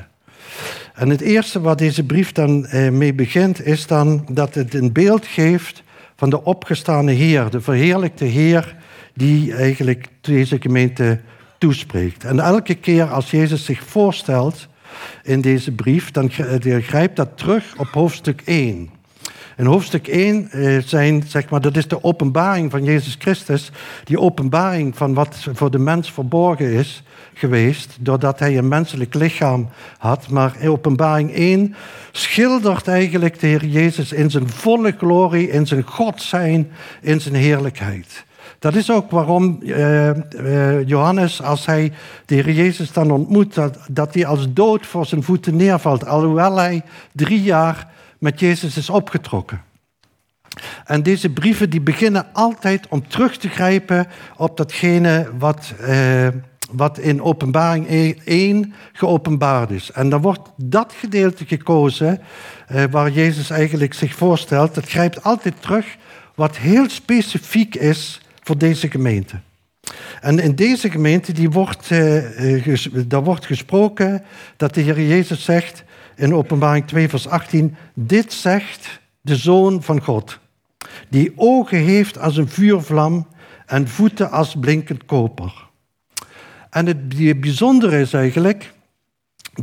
En 0.93 1.09
het 1.09 1.21
eerste 1.21 1.61
wat 1.61 1.77
deze 1.77 2.03
brief 2.03 2.31
dan 2.31 2.65
eh, 2.65 2.89
mee 2.89 3.13
begint, 3.13 3.65
is 3.65 3.87
dan 3.87 4.25
dat 4.31 4.53
het 4.53 4.73
een 4.73 4.91
beeld 4.91 5.25
geeft 5.25 5.83
van 6.15 6.29
de 6.29 6.43
opgestane 6.43 7.11
Heer, 7.11 7.49
de 7.49 7.61
verheerlijkte 7.61 8.25
Heer, 8.25 8.75
die 9.13 9.53
eigenlijk 9.53 10.07
deze 10.21 10.61
gemeente 10.61 11.19
toespreekt. 11.57 12.23
En 12.23 12.39
elke 12.39 12.75
keer 12.75 13.05
als 13.05 13.31
Jezus 13.31 13.65
zich 13.65 13.83
voorstelt, 13.83 14.67
in 15.23 15.41
deze 15.41 15.71
brief, 15.71 16.11
dan 16.11 16.31
grijpt 16.81 17.15
dat 17.15 17.37
terug 17.37 17.73
op 17.77 17.87
hoofdstuk 17.87 18.41
1. 18.45 18.89
In 19.59 19.65
hoofdstuk 19.65 20.07
1 20.07 20.51
eh, 20.51 20.77
zijn, 20.85 21.23
zeg 21.27 21.49
maar, 21.49 21.61
dat 21.61 21.77
is 21.77 21.87
de 21.87 22.03
openbaring 22.03 22.71
van 22.71 22.83
Jezus 22.83 23.15
Christus. 23.19 23.71
Die 24.03 24.19
openbaring 24.19 24.97
van 24.97 25.13
wat 25.13 25.47
voor 25.53 25.71
de 25.71 25.79
mens 25.79 26.11
verborgen 26.11 26.71
is 26.71 27.03
geweest, 27.33 27.97
doordat 27.99 28.39
hij 28.39 28.57
een 28.57 28.67
menselijk 28.67 29.13
lichaam 29.13 29.69
had. 29.97 30.29
Maar 30.29 30.55
in 30.59 30.69
openbaring 30.69 31.33
1 31.33 31.75
schildert 32.11 32.87
eigenlijk 32.87 33.39
de 33.39 33.47
Heer 33.47 33.65
Jezus 33.65 34.11
in 34.11 34.31
zijn 34.31 34.49
volle 34.49 34.95
glorie, 34.97 35.49
in 35.49 35.67
zijn 35.67 35.83
God 35.83 36.21
zijn, 36.21 36.71
in 37.01 37.21
zijn 37.21 37.35
heerlijkheid. 37.35 38.25
Dat 38.59 38.75
is 38.75 38.91
ook 38.91 39.11
waarom 39.11 39.59
uh, 39.61 40.09
uh, 40.09 40.87
Johannes, 40.87 41.41
als 41.41 41.65
hij 41.65 41.91
de 42.25 42.35
Heer 42.35 42.51
Jezus 42.51 42.91
dan 42.91 43.11
ontmoet, 43.11 43.59
dat, 43.89 44.13
hij 44.13 44.25
als 44.25 44.53
dood 44.53 44.85
voor 44.85 45.05
zijn 45.05 45.23
voeten 45.23 45.55
neervalt, 45.55 46.05
alhoewel 46.05 46.57
hij 46.57 46.83
drie 47.13 47.41
jaar 47.41 47.87
met 48.17 48.39
Jezus 48.39 48.77
is 48.77 48.89
opgetrokken. 48.89 49.61
En 50.85 51.03
deze 51.03 51.29
brieven 51.29 51.69
die 51.69 51.81
beginnen 51.81 52.27
altijd 52.33 52.87
om 52.89 53.07
terug 53.07 53.37
te 53.37 53.49
grijpen 53.49 54.07
op 54.37 54.57
datgene 54.57 55.29
wat, 55.37 55.73
uh, 55.81 56.27
wat 56.71 56.97
in 56.97 57.21
openbaring 57.21 57.87
1 58.25 58.73
geopenbaard 58.93 59.71
is. 59.71 59.91
En 59.91 60.09
dan 60.09 60.21
wordt 60.21 60.49
dat 60.55 60.93
gedeelte 60.97 61.45
gekozen 61.45 62.21
waar 62.91 63.11
Jezus 63.11 63.49
eigenlijk 63.49 63.93
zich 63.93 64.15
voorstelt. 64.15 64.75
Dat 64.75 64.89
grijpt 64.89 65.23
altijd 65.23 65.61
terug 65.61 65.97
wat 66.35 66.57
heel 66.57 66.89
specifiek 66.89 67.75
is 67.75 68.21
voor 68.49 68.57
deze 68.57 68.89
gemeente. 68.89 69.35
En 70.21 70.39
in 70.39 70.55
deze 70.55 70.91
gemeente 70.91 71.31
die 71.31 71.49
wordt, 71.49 71.89
uh, 71.89 72.87
daar 73.07 73.23
wordt 73.23 73.45
gesproken 73.45 74.23
dat 74.57 74.73
de 74.73 74.81
Heer 74.81 75.01
Jezus 75.01 75.43
zegt 75.43 75.83
in 76.15 76.35
Openbaring 76.35 76.87
2, 76.87 77.09
vers 77.09 77.27
18: 77.27 77.75
Dit 77.93 78.33
zegt 78.33 78.99
de 79.21 79.35
Zoon 79.35 79.83
van 79.83 80.01
God, 80.01 80.39
die 81.09 81.33
ogen 81.35 81.77
heeft 81.77 82.19
als 82.19 82.37
een 82.37 82.49
vuurvlam 82.49 83.27
en 83.65 83.87
voeten 83.87 84.31
als 84.31 84.55
blinkend 84.59 85.05
koper. 85.05 85.67
En 86.69 86.85
het 86.85 87.39
bijzondere 87.39 87.99
is 87.99 88.13
eigenlijk 88.13 88.73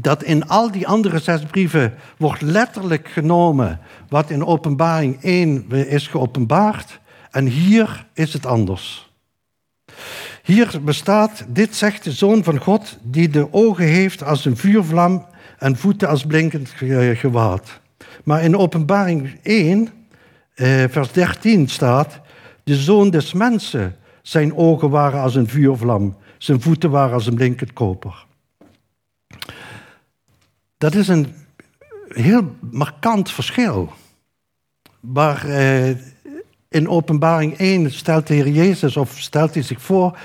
dat 0.00 0.22
in 0.22 0.48
al 0.48 0.70
die 0.70 0.86
andere 0.86 1.18
zes 1.18 1.42
brieven 1.42 1.94
wordt 2.18 2.42
letterlijk 2.42 3.08
genomen 3.08 3.80
wat 4.08 4.30
in 4.30 4.44
Openbaring 4.44 5.22
1 5.22 5.70
is 5.70 6.06
geopenbaard. 6.06 7.00
En 7.36 7.46
hier 7.46 8.06
is 8.14 8.32
het 8.32 8.46
anders. 8.46 9.10
Hier 10.42 10.80
bestaat, 10.84 11.44
dit 11.48 11.74
zegt 11.74 12.04
de 12.04 12.12
Zoon 12.12 12.44
van 12.44 12.58
God, 12.58 12.98
die 13.02 13.28
de 13.28 13.52
ogen 13.52 13.84
heeft 13.84 14.22
als 14.22 14.44
een 14.44 14.56
vuurvlam 14.56 15.26
en 15.58 15.76
voeten 15.76 16.08
als 16.08 16.24
blinkend 16.24 16.68
gewaad. 17.14 17.80
Maar 18.24 18.42
in 18.42 18.56
Openbaring 18.56 19.38
1, 19.42 19.88
eh, 20.54 20.84
vers 20.88 21.12
13 21.12 21.68
staat, 21.68 22.20
de 22.64 22.76
Zoon 22.76 23.10
des 23.10 23.32
Mensen, 23.32 23.96
zijn 24.22 24.56
ogen 24.56 24.90
waren 24.90 25.20
als 25.20 25.34
een 25.34 25.48
vuurvlam 25.48 26.16
Zijn 26.38 26.60
voeten 26.60 26.90
waren 26.90 27.14
als 27.14 27.26
een 27.26 27.34
blinkend 27.34 27.72
koper. 27.72 28.26
Dat 30.78 30.94
is 30.94 31.08
een 31.08 31.34
heel 32.08 32.56
markant 32.70 33.30
verschil. 33.30 33.92
Maar 35.00 35.44
eh, 35.48 35.96
in 36.68 36.88
openbaring 36.88 37.56
1 37.56 37.92
stelt 37.92 38.26
de 38.26 38.34
Heer 38.34 38.48
Jezus, 38.48 38.96
of 38.96 39.18
stelt 39.18 39.54
hij 39.54 39.62
zich 39.62 39.80
voor, 39.80 40.18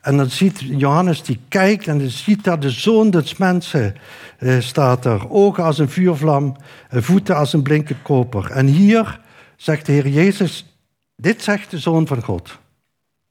en 0.00 0.16
dan 0.16 0.30
ziet 0.30 0.60
Johannes, 0.60 1.22
die 1.22 1.40
kijkt 1.48 1.86
en 1.86 1.98
dan 1.98 2.08
ziet 2.08 2.44
daar 2.44 2.60
de 2.60 2.70
zoon 2.70 3.10
des 3.10 3.36
mensen, 3.36 3.94
eh, 4.38 4.60
staat 4.60 5.04
er. 5.04 5.30
Ogen 5.30 5.64
als 5.64 5.78
een 5.78 5.88
vuurvlam, 5.88 6.56
eh, 6.88 7.02
voeten 7.02 7.36
als 7.36 7.52
een 7.52 7.62
blinkend 7.62 8.02
koper. 8.02 8.50
En 8.50 8.66
hier 8.66 9.20
zegt 9.56 9.86
de 9.86 9.92
Heer 9.92 10.08
Jezus, 10.08 10.76
dit 11.16 11.42
zegt 11.42 11.70
de 11.70 11.78
zoon 11.78 12.06
van 12.06 12.22
God. 12.22 12.58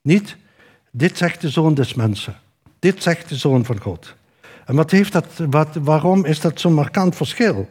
Niet, 0.02 0.36
dit 0.92 1.16
zegt 1.16 1.40
de 1.40 1.48
zoon 1.48 1.74
des 1.74 1.94
mensen. 1.94 2.36
Dit 2.78 3.02
zegt 3.02 3.28
de 3.28 3.36
zoon 3.36 3.64
van 3.64 3.80
God. 3.80 4.14
En 4.66 4.74
wat 4.74 4.90
heeft 4.90 5.12
dat, 5.12 5.26
wat, 5.50 5.68
waarom 5.82 6.24
is 6.24 6.40
dat 6.40 6.60
zo'n 6.60 6.74
markant 6.74 7.16
verschil? 7.16 7.68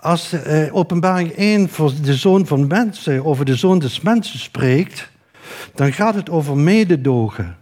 Als 0.00 0.32
eh, 0.32 0.74
openbaring 0.74 1.30
1 1.30 1.68
voor 1.68 1.92
de 2.02 2.14
zoon 2.14 2.46
van 2.46 2.66
mensen, 2.66 3.24
over 3.24 3.44
de 3.44 3.56
zoon 3.56 3.78
des 3.78 4.00
mensen 4.00 4.38
spreekt, 4.38 5.10
dan 5.74 5.92
gaat 5.92 6.14
het 6.14 6.30
over 6.30 6.56
mededogen. 6.56 7.56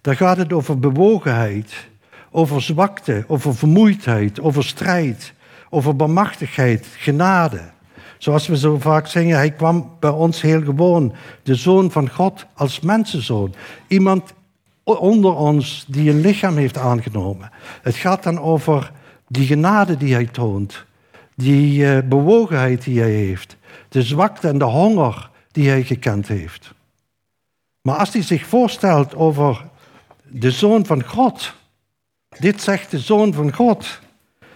Dan 0.00 0.16
gaat 0.16 0.36
het 0.36 0.52
over 0.52 0.78
bewogenheid, 0.78 1.88
over 2.30 2.62
zwakte, 2.62 3.24
over 3.26 3.54
vermoeidheid, 3.54 4.40
over 4.40 4.64
strijd, 4.64 5.32
over 5.70 5.96
bemachtigheid, 5.96 6.86
genade. 6.96 7.60
Zoals 8.18 8.46
we 8.46 8.56
zo 8.56 8.78
vaak 8.78 9.06
zeggen, 9.06 9.32
hij 9.32 9.50
kwam 9.50 9.96
bij 10.00 10.10
ons 10.10 10.40
heel 10.40 10.62
gewoon, 10.62 11.12
de 11.42 11.54
zoon 11.54 11.90
van 11.90 12.10
God 12.10 12.46
als 12.54 12.80
mensenzoon. 12.80 13.54
Iemand 13.88 14.32
onder 14.84 15.34
ons 15.34 15.84
die 15.88 16.10
een 16.10 16.20
lichaam 16.20 16.56
heeft 16.56 16.78
aangenomen. 16.78 17.50
Het 17.82 17.96
gaat 17.96 18.22
dan 18.22 18.40
over 18.40 18.92
die 19.28 19.46
genade 19.46 19.96
die 19.96 20.14
hij 20.14 20.26
toont, 20.26 20.84
die 21.40 21.84
uh, 21.84 21.98
bewogenheid 22.08 22.84
die 22.84 23.00
hij 23.00 23.10
heeft, 23.10 23.56
de 23.88 24.02
zwakte 24.02 24.48
en 24.48 24.58
de 24.58 24.64
honger 24.64 25.30
die 25.50 25.68
hij 25.68 25.82
gekend 25.82 26.28
heeft. 26.28 26.72
Maar 27.82 27.96
als 27.96 28.12
hij 28.12 28.22
zich 28.22 28.46
voorstelt 28.46 29.14
over 29.14 29.64
de 30.22 30.50
zoon 30.50 30.86
van 30.86 31.04
God, 31.04 31.54
dit 32.38 32.62
zegt 32.62 32.90
de 32.90 32.98
zoon 32.98 33.32
van 33.32 33.54
God, 33.54 34.00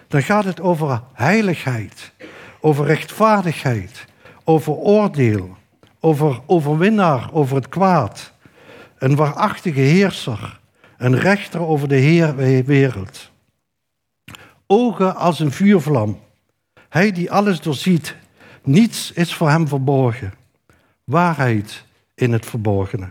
dan 0.09 0.23
gaat 0.23 0.45
het 0.45 0.61
over 0.61 1.03
heiligheid, 1.13 2.13
over 2.61 2.87
rechtvaardigheid, 2.87 4.05
over 4.45 4.73
oordeel, 4.73 5.57
over 6.01 6.41
overwinnaar 6.47 7.33
over 7.33 7.57
het 7.57 7.69
kwaad, 7.69 8.33
een 8.99 9.17
waarachtige 9.17 9.81
heerser, 9.81 10.61
een 10.97 11.19
rechter 11.19 11.61
over 11.61 11.89
de 11.89 12.63
wereld. 12.67 13.31
Ogen 14.67 15.17
als 15.17 15.41
een 15.41 15.53
vuurvlam, 15.53 16.24
hij 16.95 17.13
die 17.13 17.31
alles 17.31 17.61
doorziet, 17.61 18.17
niets 18.63 19.13
is 19.13 19.35
voor 19.35 19.51
hem 19.51 19.69
verborgen. 19.69 20.35
Waarheid 21.05 21.85
in 22.15 22.33
het 22.33 22.47
verborgene. 22.47 23.11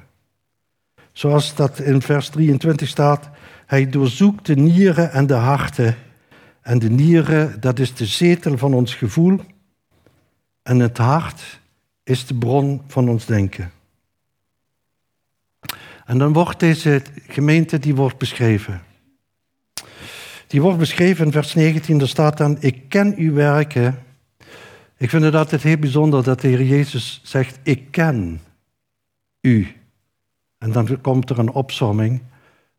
Zoals 1.11 1.55
dat 1.55 1.79
in 1.79 2.01
vers 2.01 2.29
23 2.29 2.87
staat, 2.87 3.29
hij 3.65 3.89
doorzoekt 3.89 4.45
de 4.45 4.55
nieren 4.55 5.11
en 5.11 5.27
de 5.27 5.33
harten. 5.33 5.95
En 6.61 6.79
de 6.79 6.89
nieren, 6.89 7.59
dat 7.59 7.79
is 7.79 7.93
de 7.93 8.05
zetel 8.05 8.57
van 8.57 8.73
ons 8.73 8.95
gevoel. 8.95 9.39
En 10.61 10.79
het 10.79 10.97
hart 10.97 11.59
is 12.03 12.25
de 12.25 12.35
bron 12.35 12.81
van 12.87 13.09
ons 13.09 13.25
denken. 13.25 13.71
En 16.05 16.17
dan 16.17 16.33
wordt 16.33 16.59
deze 16.59 17.01
gemeente, 17.27 17.79
die 17.79 17.95
wordt 17.95 18.17
beschreven. 18.17 18.81
Die 20.53 20.61
wordt 20.61 20.77
beschreven 20.77 21.25
in 21.25 21.31
vers 21.31 21.53
19, 21.53 21.97
daar 21.97 22.07
staat 22.07 22.37
dan, 22.37 22.57
ik 22.59 22.89
ken 22.89 23.15
uw 23.17 23.33
werken. 23.33 23.99
Ik 24.97 25.09
vind 25.09 25.23
het 25.23 25.35
altijd 25.35 25.63
heel 25.63 25.77
bijzonder 25.77 26.23
dat 26.23 26.41
de 26.41 26.47
Heer 26.47 26.63
Jezus 26.63 27.21
zegt, 27.23 27.59
ik 27.63 27.91
ken 27.91 28.41
u. 29.41 29.67
En 30.57 30.71
dan 30.71 31.01
komt 31.01 31.29
er 31.29 31.39
een 31.39 31.51
opzomming. 31.51 32.21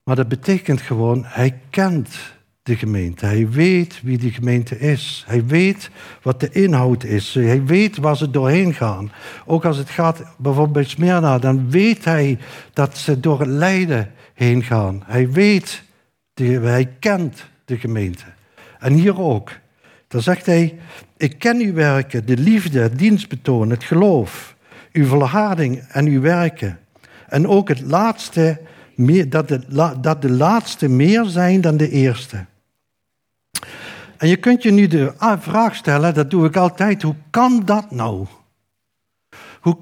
Maar 0.04 0.16
dat 0.16 0.28
betekent 0.28 0.80
gewoon, 0.80 1.22
hij 1.24 1.60
kent 1.70 2.16
de 2.62 2.76
gemeente. 2.76 3.26
Hij 3.26 3.48
weet 3.48 4.00
wie 4.02 4.18
die 4.18 4.32
gemeente 4.32 4.78
is. 4.78 5.24
Hij 5.26 5.46
weet 5.46 5.90
wat 6.22 6.40
de 6.40 6.50
inhoud 6.50 7.04
is. 7.04 7.34
Hij 7.34 7.64
weet 7.64 7.96
waar 7.96 8.16
ze 8.16 8.30
doorheen 8.30 8.74
gaan. 8.74 9.12
Ook 9.46 9.64
als 9.64 9.76
het 9.76 9.90
gaat 9.90 10.22
bijvoorbeeld 10.36 10.72
bij 10.72 10.84
Smyrna, 10.84 11.38
dan 11.38 11.70
weet 11.70 12.04
hij 12.04 12.38
dat 12.72 12.96
ze 12.96 13.20
door 13.20 13.40
het 13.40 13.48
lijden 13.48 14.12
heen 14.34 14.62
gaan. 14.62 15.02
Hij 15.06 15.30
weet, 15.30 15.82
hij 16.34 16.86
kent 16.98 17.52
de 17.64 17.78
gemeente. 17.78 18.24
En 18.78 18.92
hier 18.92 19.20
ook. 19.20 19.52
Dan 20.08 20.22
zegt 20.22 20.46
hij, 20.46 20.78
ik 21.16 21.38
ken 21.38 21.60
uw 21.60 21.72
werken, 21.72 22.26
de 22.26 22.36
liefde, 22.36 22.80
het 22.80 22.98
dienstbetoon, 22.98 23.70
het 23.70 23.84
geloof, 23.84 24.56
uw 24.92 25.06
volharding 25.06 25.78
en 25.88 26.06
uw 26.06 26.20
werken. 26.20 26.78
En 27.28 27.48
ook 27.48 27.68
het 27.68 27.80
laatste, 27.80 28.60
dat 29.28 29.48
de, 29.48 29.60
dat 30.00 30.22
de 30.22 30.30
laatste 30.30 30.88
meer 30.88 31.24
zijn 31.24 31.60
dan 31.60 31.76
de 31.76 31.90
eerste. 31.90 32.46
En 34.16 34.28
je 34.28 34.36
kunt 34.36 34.62
je 34.62 34.70
nu 34.70 34.86
de 34.86 35.12
vraag 35.40 35.74
stellen, 35.74 36.14
dat 36.14 36.30
doe 36.30 36.46
ik 36.46 36.56
altijd, 36.56 37.02
hoe 37.02 37.16
kan 37.30 37.62
dat 37.64 37.90
nou? 37.90 38.26
Hoe, 39.60 39.76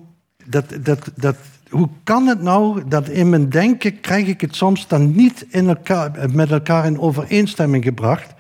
dat, 0.45 0.64
dat, 0.81 1.11
dat, 1.14 1.37
hoe 1.72 1.88
kan 2.04 2.26
het 2.26 2.42
nou 2.42 2.82
dat 2.88 3.08
in 3.08 3.28
mijn 3.28 3.48
denken 3.48 4.00
krijg 4.00 4.26
ik 4.26 4.40
het 4.40 4.56
soms 4.56 4.88
dan 4.88 5.14
niet 5.14 5.46
in 5.48 5.68
elkaar, 5.68 6.11
met 6.32 6.50
elkaar 6.50 6.87
in 6.87 7.00
overeenstemming 7.00 7.85
gebracht? 7.85 8.35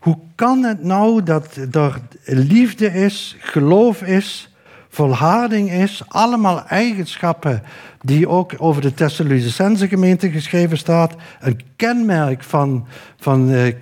Hoe 0.00 0.18
kan 0.34 0.62
het 0.62 0.84
nou 0.84 1.22
dat 1.22 1.56
er 1.72 2.00
liefde 2.24 2.86
is, 2.86 3.36
geloof 3.38 4.02
is, 4.02 4.54
volharding 4.88 5.70
is, 5.70 6.02
allemaal 6.08 6.66
eigenschappen 6.66 7.62
die 8.00 8.28
ook 8.28 8.54
over 8.56 8.82
de 8.82 8.94
Thessalonicense 8.94 9.88
gemeente 9.88 10.30
geschreven 10.30 10.78
staat, 10.78 11.14
een 11.40 11.60
kenmerk 11.76 12.42
van, 12.42 12.86
van 13.16 13.50
uh, 13.50 13.72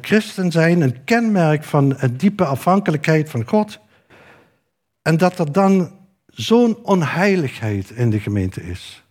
christen 0.00 0.52
zijn, 0.52 0.80
een 0.80 1.04
kenmerk 1.04 1.64
van 1.64 1.94
een 1.96 2.16
diepe 2.16 2.44
afhankelijkheid 2.44 3.30
van 3.30 3.48
God. 3.48 3.78
En 5.02 5.16
dat 5.16 5.38
er 5.38 5.52
dan 5.52 5.90
zo'n 6.40 6.78
onheiligheid 6.82 7.90
in 7.90 8.10
de 8.10 8.20
gemeente 8.20 8.62
is. 8.62 9.04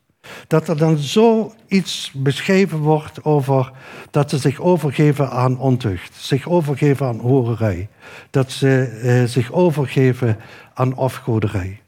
Dat 0.48 0.68
er 0.68 0.78
dan 0.78 0.98
zoiets 0.98 2.12
beschreven 2.14 2.78
wordt 2.78 3.24
over 3.24 3.72
dat 4.12 4.30
ze 4.30 4.38
zich 4.38 4.60
overgeven 4.60 5.30
aan 5.30 5.60
ontucht, 5.60 6.16
zich 6.16 6.48
overgeven 6.48 7.06
aan 7.06 7.20
horerij, 7.20 7.88
dat 8.30 8.52
ze 8.52 8.84
eh, 8.84 9.24
zich 9.24 9.52
overgeven 9.52 10.38
aan 10.74 10.98
afgoderij. 10.98 11.82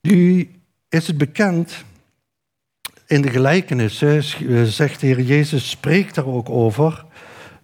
Nu 0.00 0.50
is 0.88 1.06
het 1.06 1.18
bekend 1.18 1.84
in 3.06 3.22
de 3.22 3.30
gelijkenissen, 3.30 4.16
eh, 4.18 4.62
zegt 4.62 5.00
de 5.00 5.06
Heer 5.06 5.20
Jezus, 5.20 5.70
spreekt 5.70 6.14
daar 6.14 6.26
ook 6.26 6.50
over, 6.50 7.04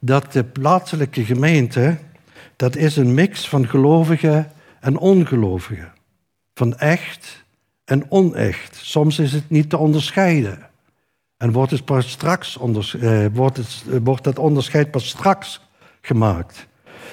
dat 0.01 0.33
de 0.33 0.45
plaatselijke 0.45 1.25
gemeente, 1.25 1.99
dat 2.57 2.77
is 2.77 2.97
een 2.97 3.15
mix 3.15 3.49
van 3.49 3.69
gelovigen 3.69 4.53
en 4.89 4.99
ongelovigen. 4.99 5.93
Van 6.55 6.79
echt 6.79 7.45
en 7.85 8.11
onecht. 8.11 8.77
Soms 8.83 9.19
is 9.19 9.33
het 9.33 9.51
niet 9.51 9.71
te 9.71 9.77
onderscheiden. 9.77 10.59
En 11.37 11.53
wordt, 11.53 11.71
het 11.71 11.85
pas 11.85 12.11
straks 12.11 12.59
eh, 12.59 13.27
wordt, 13.33 13.57
het, 13.57 13.85
wordt 14.03 14.25
dat 14.25 14.39
onderscheid 14.39 14.91
pas 14.91 15.09
straks 15.09 15.61
gemaakt. 16.01 16.67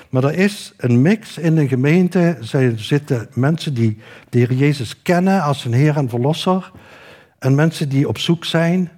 Maar 0.10 0.24
er 0.24 0.34
is 0.34 0.74
een 0.78 1.02
mix 1.02 1.38
in 1.38 1.56
de 1.56 1.68
gemeente. 1.68 2.20
Er 2.52 2.80
zitten 2.80 3.28
mensen 3.34 3.74
die 3.74 3.98
de 4.30 4.38
Heer 4.38 4.54
Jezus 4.54 5.02
kennen 5.02 5.42
als 5.42 5.64
hun 5.64 5.74
Heer 5.74 5.98
en 5.98 6.10
Verlosser. 6.10 6.72
En 7.40 7.56
mensen 7.56 7.90
die 7.90 8.08
op 8.08 8.18
zoek 8.18 8.46
zijn. 8.46 8.92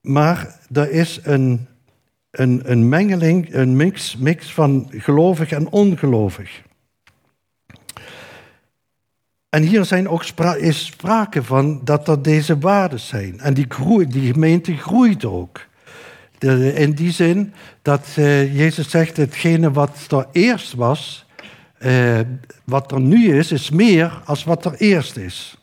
Maar 0.00 0.58
er 0.72 0.90
is 0.90 1.20
een, 1.22 1.66
een, 2.30 2.60
een 2.64 2.88
mengeling, 2.88 3.54
een 3.54 3.76
mix, 3.76 4.16
mix 4.16 4.52
van 4.52 4.88
gelovig 4.90 5.50
en 5.50 5.70
ongelovig. 5.70 6.62
En 9.50 9.62
hier 9.62 9.84
zijn 9.84 10.08
ook 10.08 10.24
is 10.58 10.86
sprake 10.86 11.42
van 11.42 11.80
dat 11.84 12.08
er 12.08 12.22
deze 12.22 12.58
waarden 12.58 13.00
zijn. 13.00 13.40
En 13.40 13.54
die, 13.54 13.66
groei, 13.68 14.06
die 14.06 14.32
gemeente 14.32 14.76
groeit 14.76 15.24
ook. 15.24 15.68
in 16.74 16.92
die 16.92 17.12
zin 17.12 17.52
dat 17.82 18.06
uh, 18.18 18.56
Jezus 18.56 18.90
zegt, 18.90 19.16
hetgene 19.16 19.70
wat 19.70 20.06
er 20.08 20.26
eerst 20.32 20.74
was, 20.74 21.26
uh, 21.78 22.20
wat 22.64 22.92
er 22.92 23.00
nu 23.00 23.36
is, 23.38 23.52
is 23.52 23.70
meer 23.70 24.22
als 24.24 24.44
wat 24.44 24.64
er 24.64 24.74
eerst 24.74 25.16
is. 25.16 25.56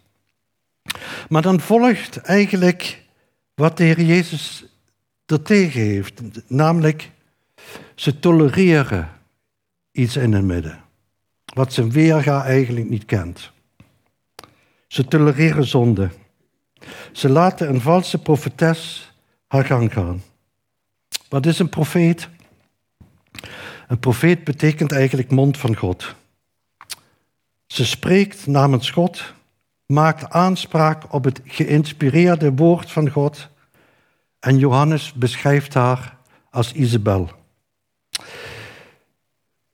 Maar 1.29 1.41
dan 1.41 1.59
volgt 1.59 2.17
eigenlijk 2.17 3.03
wat 3.53 3.77
de 3.77 3.83
Heer 3.83 4.01
Jezus 4.01 4.65
er 5.25 5.41
tegen 5.41 5.81
heeft. 5.81 6.21
Namelijk, 6.47 7.11
ze 7.95 8.19
tolereren 8.19 9.09
iets 9.91 10.15
in 10.15 10.33
het 10.33 10.43
midden. 10.43 10.79
Wat 11.53 11.73
zijn 11.73 11.91
weerga 11.91 12.43
eigenlijk 12.43 12.89
niet 12.89 13.05
kent. 13.05 13.51
Ze 14.87 15.05
tolereren 15.05 15.65
zonde. 15.65 16.09
Ze 17.11 17.29
laten 17.29 17.69
een 17.69 17.81
valse 17.81 18.17
profetes 18.17 19.11
haar 19.47 19.65
gang 19.65 19.93
gaan. 19.93 20.23
Wat 21.29 21.45
is 21.45 21.59
een 21.59 21.69
profeet? 21.69 22.29
Een 23.87 23.99
profeet 23.99 24.43
betekent 24.43 24.91
eigenlijk 24.91 25.31
mond 25.31 25.57
van 25.57 25.75
God. 25.75 26.15
Ze 27.67 27.85
spreekt 27.85 28.47
namens 28.47 28.89
God, 28.89 29.33
maakt 29.85 30.29
aanspraak 30.29 31.13
op 31.13 31.23
het 31.23 31.41
geïnspireerde 31.43 32.53
woord 32.53 32.91
van 32.91 33.09
God 33.09 33.49
en 34.39 34.57
Johannes 34.57 35.13
beschrijft 35.13 35.73
haar 35.73 36.17
als 36.49 36.73
Isabel. 36.73 37.29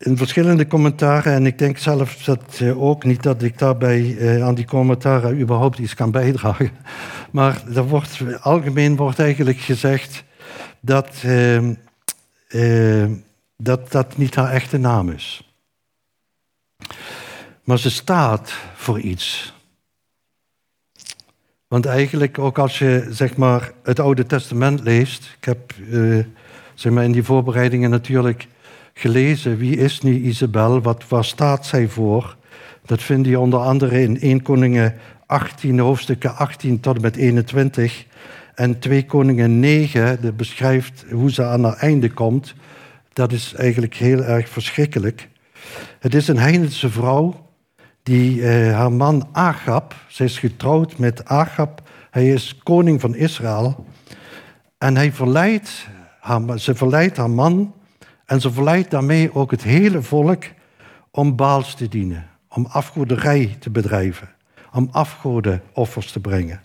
In 0.03 0.17
verschillende 0.17 0.67
commentaren, 0.67 1.33
en 1.33 1.45
ik 1.45 1.57
denk 1.57 1.77
zelf 1.77 2.23
dat 2.23 2.59
eh, 2.59 2.81
ook 2.81 3.03
niet 3.03 3.23
dat 3.23 3.41
ik 3.41 3.57
daarbij 3.57 4.17
eh, 4.17 4.43
aan 4.43 4.55
die 4.55 4.65
commentaren 4.65 5.39
überhaupt 5.39 5.79
iets 5.79 5.93
kan 5.93 6.11
bijdragen, 6.11 6.71
maar 7.31 7.63
er 7.75 7.87
wordt, 7.87 8.41
algemeen 8.41 8.95
wordt 8.95 9.19
eigenlijk 9.19 9.57
gezegd 9.57 10.23
dat, 10.79 11.09
ehm, 11.23 11.73
eh, 12.47 13.05
dat 13.57 13.91
dat 13.91 14.17
niet 14.17 14.35
haar 14.35 14.51
echte 14.51 14.77
naam 14.77 15.09
is. 15.09 15.53
Maar 17.63 17.79
ze 17.79 17.91
staat 17.91 18.53
voor 18.75 18.99
iets. 18.99 19.53
Want 21.67 21.85
eigenlijk, 21.85 22.39
ook 22.39 22.57
als 22.57 22.79
je 22.79 23.07
zeg 23.09 23.37
maar, 23.37 23.71
het 23.83 23.99
Oude 23.99 24.25
Testament 24.25 24.79
leest, 24.79 25.35
ik 25.37 25.45
heb 25.45 25.73
zeg 26.73 26.91
maar, 26.91 27.03
in 27.03 27.11
die 27.11 27.23
voorbereidingen 27.23 27.89
natuurlijk 27.89 28.47
gelezen, 28.93 29.58
wie 29.58 29.77
is 29.77 30.01
nu 30.01 30.21
Isabel, 30.21 30.82
wat, 30.82 31.08
waar 31.08 31.25
staat 31.25 31.65
zij 31.65 31.88
voor? 31.88 32.38
Dat 32.86 33.01
vind 33.01 33.25
je 33.25 33.39
onder 33.39 33.60
andere 33.60 34.01
in 34.01 34.19
1 34.19 34.41
Koningen 34.41 34.95
18, 35.25 35.79
hoofdstukken 35.79 36.36
18 36.36 36.79
tot 36.79 36.95
en 36.95 37.01
met 37.01 37.15
21. 37.15 38.06
En 38.56 38.79
2 38.79 39.06
Koningen 39.06 39.60
9, 39.60 40.21
dat 40.21 40.38
beschrijft 40.38 41.06
hoe 41.12 41.32
ze 41.32 41.43
aan 41.43 41.63
haar 41.63 41.77
einde 41.77 42.10
komt. 42.12 42.53
Dat 43.13 43.32
is 43.32 43.53
eigenlijk 43.53 43.95
heel 43.95 44.23
erg 44.23 44.49
verschrikkelijk. 44.49 45.29
Het 45.99 46.15
is 46.15 46.27
een 46.27 46.38
heidense 46.38 46.89
vrouw 46.89 47.49
die 48.03 48.47
eh, 48.47 48.73
haar 48.73 48.91
man 48.91 49.27
Agab, 49.32 49.95
ze 50.08 50.23
is 50.23 50.39
getrouwd 50.39 50.97
met 50.97 51.25
Agab, 51.25 51.82
hij 52.12 52.27
is 52.29 52.58
koning 52.63 53.01
van 53.01 53.15
Israël. 53.15 53.86
En 54.77 54.95
hij 54.95 55.12
verleidt 55.12 55.88
haar, 56.19 56.60
ze 56.60 56.75
verleidt 56.75 57.17
haar 57.17 57.29
man 57.29 57.73
en 58.25 58.41
ze 58.41 58.51
verleidt 58.51 58.91
daarmee 58.91 59.36
ook 59.36 59.51
het 59.51 59.63
hele 59.63 60.01
volk 60.01 60.43
om 61.12 61.36
Baals 61.36 61.75
te 61.75 61.88
dienen, 61.88 62.27
om 62.49 62.65
afgoderij 62.65 63.55
te 63.59 63.69
bedrijven, 63.69 64.29
om 64.71 64.89
afgodenoffers 64.91 66.12
te 66.12 66.19
brengen. 66.19 66.62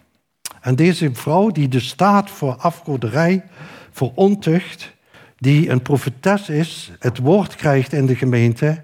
En 0.60 0.76
deze 0.76 1.14
vrouw 1.14 1.50
die 1.50 1.68
dus 1.68 1.88
staat 1.88 2.30
voor 2.30 2.54
afgoderij, 2.54 3.44
voor 3.90 4.12
ontucht, 4.14 4.96
die 5.36 5.70
een 5.70 5.82
profetes 5.82 6.48
is, 6.48 6.92
het 6.98 7.18
woord 7.18 7.54
krijgt 7.54 7.92
in 7.92 8.06
de 8.06 8.16
gemeente, 8.16 8.82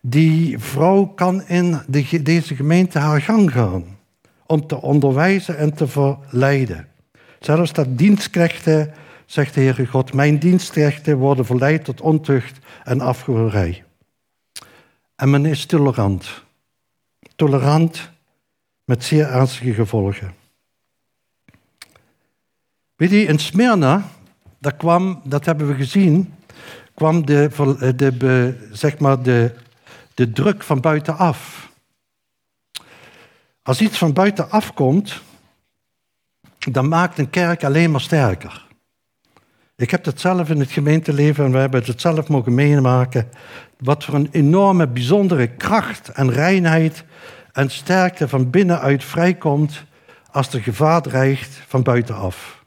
die 0.00 0.58
vrouw 0.58 1.06
kan 1.06 1.46
in 1.46 1.80
de, 1.86 2.22
deze 2.22 2.54
gemeente 2.54 2.98
haar 2.98 3.20
gang 3.20 3.52
gaan 3.52 3.84
om 4.46 4.66
te 4.66 4.80
onderwijzen 4.82 5.58
en 5.58 5.74
te 5.74 5.86
verleiden. 5.86 6.88
Zelfs 7.40 7.72
dat 7.72 7.98
dienstknechten, 7.98 8.92
zegt 9.26 9.54
de 9.54 9.60
Heere 9.60 9.86
God, 9.86 10.12
mijn 10.12 10.38
dienstknechten 10.38 11.16
worden 11.16 11.44
verleid 11.44 11.84
tot 11.84 12.00
ontucht 12.00 12.58
en 12.84 13.00
afgoderij. 13.00 13.84
En 15.16 15.30
men 15.30 15.46
is 15.46 15.66
tolerant. 15.66 16.42
Tolerant 17.36 18.10
met 18.84 19.04
zeer 19.04 19.26
ernstige 19.26 19.74
gevolgen. 19.74 20.34
Weet 22.96 23.10
je, 23.10 23.22
in 23.22 23.38
Smyrna, 23.38 24.08
dat, 24.58 24.76
kwam, 24.76 25.20
dat 25.24 25.44
hebben 25.44 25.66
we 25.66 25.74
gezien, 25.74 26.34
kwam 26.94 27.26
de, 27.26 27.50
de, 27.96 28.68
zeg 28.72 28.98
maar 28.98 29.22
de 29.22 29.54
de 30.14 30.32
druk 30.32 30.62
van 30.62 30.80
buitenaf. 30.80 31.68
Als 33.62 33.80
iets 33.80 33.98
van 33.98 34.12
buitenaf 34.12 34.74
komt, 34.74 35.20
dan 36.58 36.88
maakt 36.88 37.18
een 37.18 37.30
kerk 37.30 37.64
alleen 37.64 37.90
maar 37.90 38.00
sterker. 38.00 38.63
Ik 39.76 39.90
heb 39.90 40.04
het 40.04 40.20
zelf 40.20 40.50
in 40.50 40.60
het 40.60 40.70
gemeenteleven 40.70 41.44
en 41.44 41.52
we 41.52 41.58
hebben 41.58 41.84
het 41.84 42.00
zelf 42.00 42.28
mogen 42.28 42.54
meemaken. 42.54 43.28
Wat 43.78 44.04
voor 44.04 44.14
een 44.14 44.28
enorme, 44.30 44.88
bijzondere 44.88 45.46
kracht 45.46 46.08
en 46.08 46.30
reinheid 46.30 47.04
en 47.52 47.70
sterkte 47.70 48.28
van 48.28 48.50
binnenuit 48.50 49.04
vrijkomt 49.04 49.84
als 50.30 50.52
er 50.52 50.60
gevaar 50.60 51.02
dreigt 51.02 51.60
van 51.66 51.82
buitenaf. 51.82 52.64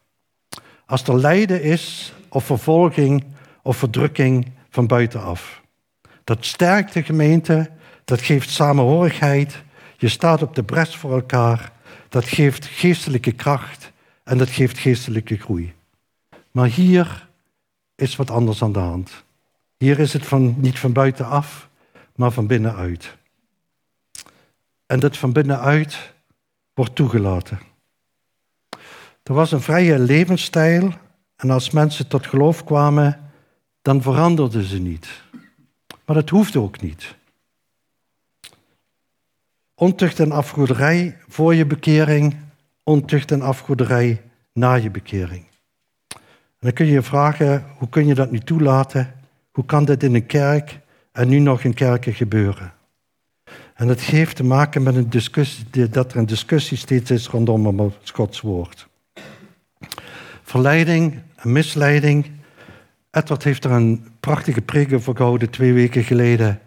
Als 0.86 1.04
er 1.04 1.20
lijden 1.20 1.62
is 1.62 2.14
of 2.30 2.46
vervolging 2.46 3.24
of 3.64 3.78
verdrukking 3.78 4.52
van 4.70 4.88
buitenaf. 4.88 5.62
Dat 6.24 6.46
sterkt 6.46 6.94
de 6.94 7.04
gemeente, 7.04 7.70
dat 8.06 8.22
geeft 8.22 8.50
samenhorigheid. 8.50 9.64
Je 9.98 10.08
staat 10.08 10.42
op 10.42 10.56
de 10.56 10.64
bres 10.64 10.96
voor 10.96 11.12
elkaar. 11.14 11.72
Dat 12.10 12.26
geeft 12.26 12.66
geestelijke 12.66 13.32
kracht 13.32 13.92
en 14.24 14.38
dat 14.38 14.50
geeft 14.50 14.78
geestelijke 14.78 15.38
groei. 15.38 15.76
Maar 16.58 16.70
hier 16.70 17.30
is 17.96 18.16
wat 18.16 18.30
anders 18.30 18.62
aan 18.62 18.72
de 18.72 18.80
hand. 18.80 19.24
Hier 19.78 20.00
is 20.00 20.14
het 20.14 20.26
van, 20.26 20.56
niet 20.58 20.80
van 20.80 20.94
buitenaf, 20.94 21.70
maar 22.16 22.32
van 22.32 22.48
binnenuit. 22.48 23.18
En 24.86 25.00
dat 25.00 25.18
van 25.18 25.32
binnenuit 25.32 26.14
wordt 26.74 26.96
toegelaten. 26.96 27.60
Er 29.24 29.34
was 29.34 29.52
een 29.52 29.62
vrije 29.62 30.00
levensstijl 30.00 30.94
en 31.36 31.50
als 31.50 31.72
mensen 31.72 32.08
tot 32.08 32.28
geloof 32.28 32.64
kwamen, 32.64 33.32
dan 33.82 34.02
veranderden 34.02 34.64
ze 34.64 34.78
niet. 34.78 35.08
Maar 36.06 36.16
dat 36.16 36.30
hoeft 36.30 36.56
ook 36.56 36.82
niet. 36.82 37.16
Ontucht 39.76 40.20
en 40.20 40.32
afgoederij 40.32 41.18
voor 41.28 41.56
je 41.56 41.66
bekering, 41.66 42.38
ontucht 42.84 43.32
en 43.32 43.42
afgoederij 43.42 44.22
na 44.54 44.74
je 44.74 44.92
bekering. 44.92 45.47
Dan 46.68 46.76
kun 46.76 46.86
je 46.86 46.92
je 46.92 47.02
vragen, 47.02 47.66
hoe 47.78 47.90
kun 47.90 48.08
je 48.08 48.14
dat 48.14 48.32
nu 48.32 48.40
toelaten? 48.40 49.14
Hoe 49.52 49.66
kan 49.66 49.86
dit 49.86 50.04
in 50.04 50.16
een 50.16 50.26
kerk 50.26 50.80
en 51.12 51.28
nu 51.28 51.40
nog 51.40 51.64
in 51.64 51.74
kerken 51.74 52.14
gebeuren? 52.14 52.74
En 53.74 53.88
dat 53.88 54.00
heeft 54.00 54.36
te 54.36 54.44
maken 54.44 54.84
met 54.84 54.96
een 54.96 55.10
discussie, 55.10 55.90
dat 55.90 56.12
er 56.12 56.18
een 56.18 56.26
discussie 56.26 56.78
steeds 56.78 57.12
is 57.12 57.28
rondom 57.28 57.80
het 57.80 58.10
Gods 58.14 58.42
woord. 58.42 58.88
Verleiding 60.44 61.22
en 61.36 61.52
misleiding 61.52 62.32
Edward 63.12 63.44
heeft 63.44 63.64
er 63.64 63.72
een 63.72 64.08
prachtige 64.20 64.62
preek 64.62 64.94
over 64.94 65.16
gehouden 65.16 65.50
twee 65.50 65.74
weken 65.74 66.04
geleden. 66.04 66.62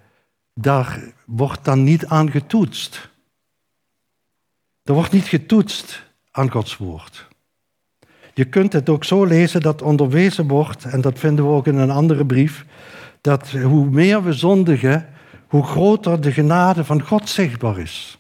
Daar 0.54 1.00
wordt 1.26 1.64
dan 1.64 1.82
niet 1.82 2.06
aan 2.06 2.30
getoetst. 2.30 3.10
Er 4.82 4.94
wordt 4.94 5.12
niet 5.12 5.28
getoetst 5.28 6.02
aan 6.30 6.50
Gods 6.50 6.76
woord. 6.76 7.28
Je 8.34 8.44
kunt 8.44 8.72
het 8.72 8.88
ook 8.88 9.04
zo 9.04 9.24
lezen 9.24 9.60
dat 9.60 9.82
onderwezen 9.82 10.48
wordt, 10.48 10.84
en 10.84 11.00
dat 11.00 11.18
vinden 11.18 11.44
we 11.44 11.50
ook 11.50 11.66
in 11.66 11.76
een 11.76 11.90
andere 11.90 12.26
brief, 12.26 12.64
dat 13.20 13.50
hoe 13.50 13.90
meer 13.90 14.22
we 14.22 14.32
zondigen, 14.32 15.08
hoe 15.46 15.64
groter 15.64 16.20
de 16.20 16.32
genade 16.32 16.84
van 16.84 17.02
God 17.02 17.28
zichtbaar 17.28 17.78
is. 17.78 18.18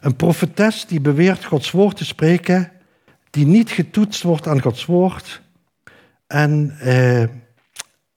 Een 0.00 0.16
profetes 0.16 0.86
die 0.86 1.00
beweert 1.00 1.44
Gods 1.44 1.70
woord 1.70 1.96
te 1.96 2.04
spreken, 2.04 2.72
die 3.30 3.46
niet 3.46 3.70
getoetst 3.70 4.22
wordt 4.22 4.46
aan 4.46 4.62
Gods 4.62 4.84
woord, 4.84 5.42
en, 6.28 6.76
eh, 6.80 7.22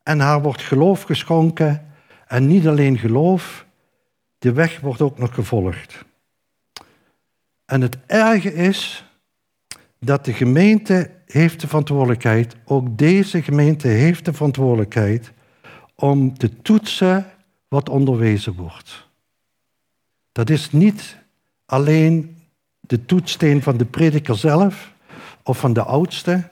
en 0.04 0.20
haar 0.20 0.42
wordt 0.42 0.62
geloof 0.62 1.04
geschonken. 1.04 1.86
En 2.28 2.48
niet 2.48 2.68
alleen 2.68 2.98
geloof, 2.98 3.66
de 4.38 4.54
weg 4.54 4.80
wordt 4.80 5.02
ook 5.02 5.18
nog 5.18 5.34
gevolgd. 5.34 6.06
En 7.66 7.82
het 7.82 7.98
erge 8.06 8.54
is 8.54 9.06
dat 10.06 10.26
de 10.26 10.34
gemeente 10.34 11.12
heeft 11.26 11.62
de 11.62 11.68
verantwoordelijkheid, 11.68 12.56
ook 12.66 12.98
deze 12.98 13.42
gemeente 13.42 13.88
heeft 13.88 14.26
de 14.26 14.34
verantwoordelijkheid, 14.34 15.32
om 15.96 16.38
te 16.38 16.62
toetsen 16.62 17.26
wat 17.68 17.90
onderwezen 17.90 18.54
wordt. 18.54 19.08
Dat 20.32 20.50
is 20.50 20.72
niet 20.72 21.18
alleen 21.66 22.38
de 22.80 23.06
toetssteen 23.06 23.62
van 23.62 23.78
de 23.78 23.86
prediker 23.86 24.38
zelf 24.38 24.94
of 25.44 25.60
van 25.60 25.74
de 25.74 25.84
oudste, 25.84 26.50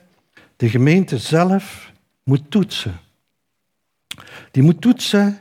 de 0.55 0.69
gemeente 0.69 1.17
zelf 1.17 1.91
moet 2.23 2.51
toetsen. 2.51 2.99
Die 4.51 4.63
moet 4.63 4.81
toetsen, 4.81 5.39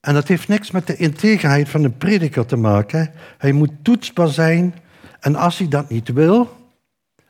en 0.00 0.14
dat 0.14 0.28
heeft 0.28 0.48
niks 0.48 0.70
met 0.70 0.86
de 0.86 0.96
integerheid 0.96 1.68
van 1.68 1.82
de 1.82 1.90
prediker 1.90 2.46
te 2.46 2.56
maken. 2.56 3.12
Hij 3.38 3.52
moet 3.52 3.72
toetsbaar 3.82 4.28
zijn, 4.28 4.74
en 5.20 5.34
als 5.34 5.58
hij 5.58 5.68
dat 5.68 5.88
niet 5.88 6.08
wil, 6.08 6.57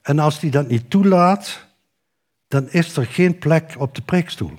en 0.08 0.18
als 0.18 0.40
hij 0.40 0.50
dat 0.50 0.68
niet 0.68 0.90
toelaat, 0.90 1.66
dan 2.46 2.70
is 2.70 2.96
er 2.96 3.06
geen 3.06 3.38
plek 3.38 3.74
op 3.78 3.94
de 3.94 4.02
preekstoel. 4.02 4.58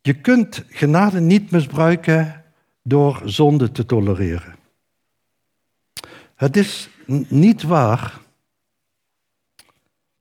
Je 0.00 0.20
kunt 0.20 0.64
genade 0.68 1.20
niet 1.20 1.50
misbruiken 1.50 2.44
door 2.82 3.22
zonde 3.24 3.72
te 3.72 3.86
tolereren. 3.86 4.56
Het 6.34 6.56
is 6.56 6.88
niet 7.28 7.62
waar 7.62 8.20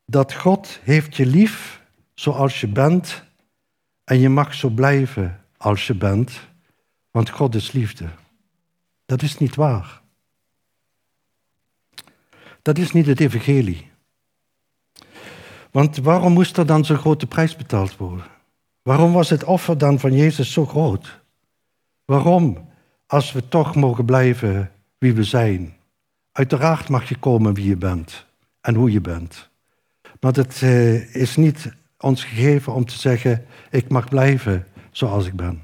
dat 0.06 0.34
God 0.34 0.80
heeft 0.84 1.16
je 1.16 1.26
lief 1.26 1.82
zoals 2.14 2.62
je 2.62 2.68
bent 2.68 3.24
en 4.04 4.20
je 4.20 4.30
mag 4.30 4.54
zo 4.54 4.70
blijven 4.70 5.46
als 5.58 5.88
je 5.88 5.96
bent, 5.96 6.40
want 7.12 7.30
God 7.30 7.56
is 7.56 7.72
liefde. 7.72 8.10
Dat 9.06 9.22
is 9.22 9.38
niet 9.38 9.56
waar. 9.56 10.04
Dat 12.66 12.78
is 12.78 12.92
niet 12.92 13.06
het 13.06 13.20
evangelie. 13.20 13.92
Want 15.72 15.98
waarom 15.98 16.34
moest 16.34 16.58
er 16.58 16.66
dan 16.66 16.86
zo'n 16.86 16.98
grote 16.98 17.28
prijs 17.28 17.56
betaald 17.56 17.98
worden? 17.98 18.26
Waarom 18.82 19.14
was 19.14 19.30
het 19.30 19.44
offer 19.44 19.78
dan 19.78 20.00
van 20.00 20.14
Jezus 20.14 20.52
zo 20.52 20.66
groot? 20.66 21.20
Waarom, 22.06 22.70
als 23.08 23.32
we 23.32 23.48
toch 23.48 23.76
mogen 23.76 24.06
blijven 24.06 24.72
wie 24.98 25.14
we 25.14 25.24
zijn? 25.24 25.74
Uiteraard 26.32 26.90
mag 26.90 27.10
je 27.10 27.18
komen 27.18 27.54
wie 27.54 27.68
je 27.68 27.76
bent 27.76 28.26
en 28.62 28.76
hoe 28.76 28.92
je 28.92 29.02
bent. 29.02 29.50
Maar 30.20 30.34
het 30.34 30.62
eh, 30.62 31.16
is 31.16 31.36
niet 31.36 31.74
ons 31.98 32.24
gegeven 32.24 32.74
om 32.74 32.86
te 32.86 33.00
zeggen, 33.00 33.46
ik 33.70 33.90
mag 33.90 34.10
blijven 34.10 34.68
zoals 34.92 35.26
ik 35.26 35.36
ben. 35.36 35.62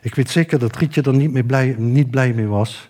Ik 0.00 0.14
weet 0.14 0.30
zeker 0.30 0.58
dat 0.58 0.76
Rietje 0.76 1.02
er 1.02 1.14
niet, 1.14 1.32
mee 1.32 1.44
blij, 1.44 1.74
niet 1.78 2.10
blij 2.10 2.32
mee 2.32 2.46
was 2.46 2.88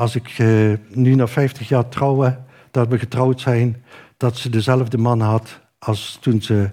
als 0.00 0.16
ik 0.16 0.28
eh, 0.38 0.72
nu 0.88 1.14
na 1.14 1.26
50 1.26 1.68
jaar 1.68 1.88
trouwen, 1.88 2.44
dat 2.70 2.88
we 2.88 2.98
getrouwd 2.98 3.40
zijn, 3.40 3.84
dat 4.16 4.36
ze 4.36 4.50
dezelfde 4.50 4.98
man 4.98 5.20
had 5.20 5.60
als 5.78 6.18
toen, 6.20 6.42
ze, 6.42 6.70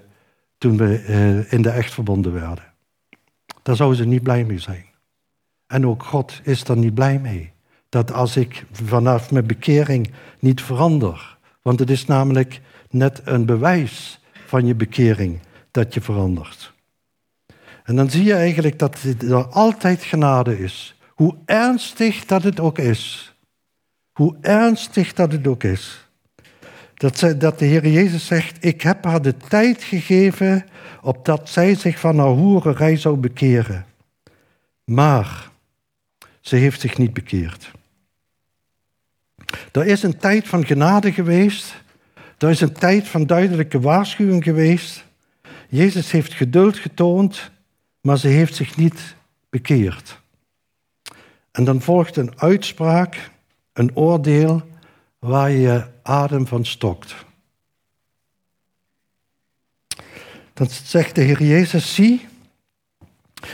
toen 0.58 0.76
we 0.76 1.04
uh, 1.08 1.52
in 1.52 1.62
de 1.62 1.70
echt 1.70 1.94
verbonden 1.94 2.32
werden. 2.32 2.64
Daar 3.62 3.76
zou 3.76 3.94
ze 3.94 4.04
niet 4.04 4.22
blij 4.22 4.44
mee 4.44 4.58
zijn. 4.58 4.84
En 5.66 5.86
ook 5.86 6.02
God 6.02 6.40
is 6.42 6.64
er 6.64 6.76
niet 6.76 6.94
blij 6.94 7.18
mee. 7.18 7.52
Dat 7.88 8.12
als 8.12 8.36
ik 8.36 8.64
vanaf 8.72 9.30
mijn 9.30 9.46
bekering 9.46 10.10
niet 10.38 10.62
verander. 10.62 11.38
Want 11.62 11.78
het 11.78 11.90
is 11.90 12.06
namelijk 12.06 12.60
net 12.90 13.20
een 13.24 13.46
bewijs 13.46 14.20
van 14.46 14.66
je 14.66 14.74
bekering 14.74 15.40
dat 15.70 15.94
je 15.94 16.00
verandert. 16.00 16.72
En 17.84 17.96
dan 17.96 18.10
zie 18.10 18.24
je 18.24 18.34
eigenlijk 18.34 18.78
dat 18.78 18.98
er 19.20 19.46
altijd 19.46 20.02
genade 20.02 20.58
is. 20.58 20.97
Hoe 21.18 21.36
ernstig 21.44 22.24
dat 22.24 22.42
het 22.42 22.60
ook 22.60 22.78
is. 22.78 23.34
Hoe 24.12 24.36
ernstig 24.40 25.12
dat 25.14 25.32
het 25.32 25.46
ook 25.46 25.62
is. 25.62 26.08
Dat, 26.94 27.34
dat 27.38 27.58
de 27.58 27.64
Heer 27.64 27.88
Jezus 27.88 28.26
zegt, 28.26 28.64
ik 28.64 28.82
heb 28.82 29.04
haar 29.04 29.22
de 29.22 29.36
tijd 29.36 29.82
gegeven 29.82 30.66
opdat 31.02 31.48
zij 31.48 31.74
zich 31.74 31.98
van 31.98 32.18
haar 32.18 32.28
hoererij 32.28 32.96
zou 32.96 33.16
bekeren. 33.16 33.86
Maar 34.84 35.50
ze 36.40 36.56
heeft 36.56 36.80
zich 36.80 36.98
niet 36.98 37.12
bekeerd. 37.12 37.70
Er 39.72 39.86
is 39.86 40.02
een 40.02 40.18
tijd 40.18 40.48
van 40.48 40.66
genade 40.66 41.12
geweest. 41.12 41.82
Er 42.38 42.50
is 42.50 42.60
een 42.60 42.72
tijd 42.72 43.08
van 43.08 43.26
duidelijke 43.26 43.80
waarschuwing 43.80 44.44
geweest. 44.44 45.04
Jezus 45.68 46.10
heeft 46.10 46.34
geduld 46.34 46.78
getoond, 46.78 47.50
maar 48.00 48.18
ze 48.18 48.28
heeft 48.28 48.54
zich 48.54 48.76
niet 48.76 49.14
bekeerd. 49.50 50.17
En 51.58 51.64
dan 51.64 51.80
volgt 51.80 52.16
een 52.16 52.40
uitspraak, 52.40 53.30
een 53.72 53.96
oordeel 53.96 54.62
waar 55.18 55.50
je 55.50 55.86
adem 56.02 56.46
van 56.46 56.64
stokt. 56.64 57.14
Dan 60.52 60.66
zegt 60.66 61.14
de 61.14 61.20
Heer 61.20 61.42
Jezus, 61.42 61.94
zie, 61.94 62.28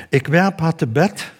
ik 0.08 0.26
werp 0.26 0.58
haar 0.58 0.74
te 0.74 0.86
bed 0.86 1.32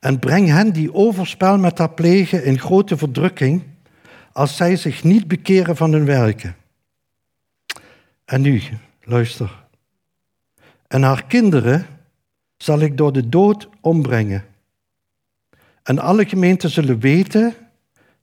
en 0.00 0.18
breng 0.18 0.48
hen 0.48 0.72
die 0.72 0.94
overspel 0.94 1.58
met 1.58 1.78
haar 1.78 1.92
plegen 1.92 2.44
in 2.44 2.58
grote 2.58 2.96
verdrukking, 2.96 3.62
als 4.32 4.56
zij 4.56 4.76
zich 4.76 5.04
niet 5.04 5.28
bekeren 5.28 5.76
van 5.76 5.92
hun 5.92 6.04
werken. 6.04 6.56
En 8.24 8.40
nu, 8.40 8.62
luister. 9.02 9.64
En 10.86 11.02
haar 11.02 11.24
kinderen 11.24 11.86
zal 12.56 12.80
ik 12.80 12.96
door 12.96 13.12
de 13.12 13.28
dood 13.28 13.68
ombrengen. 13.80 14.56
En 15.88 15.98
alle 15.98 16.28
gemeenten 16.28 16.70
zullen 16.70 16.98
weten 16.98 17.54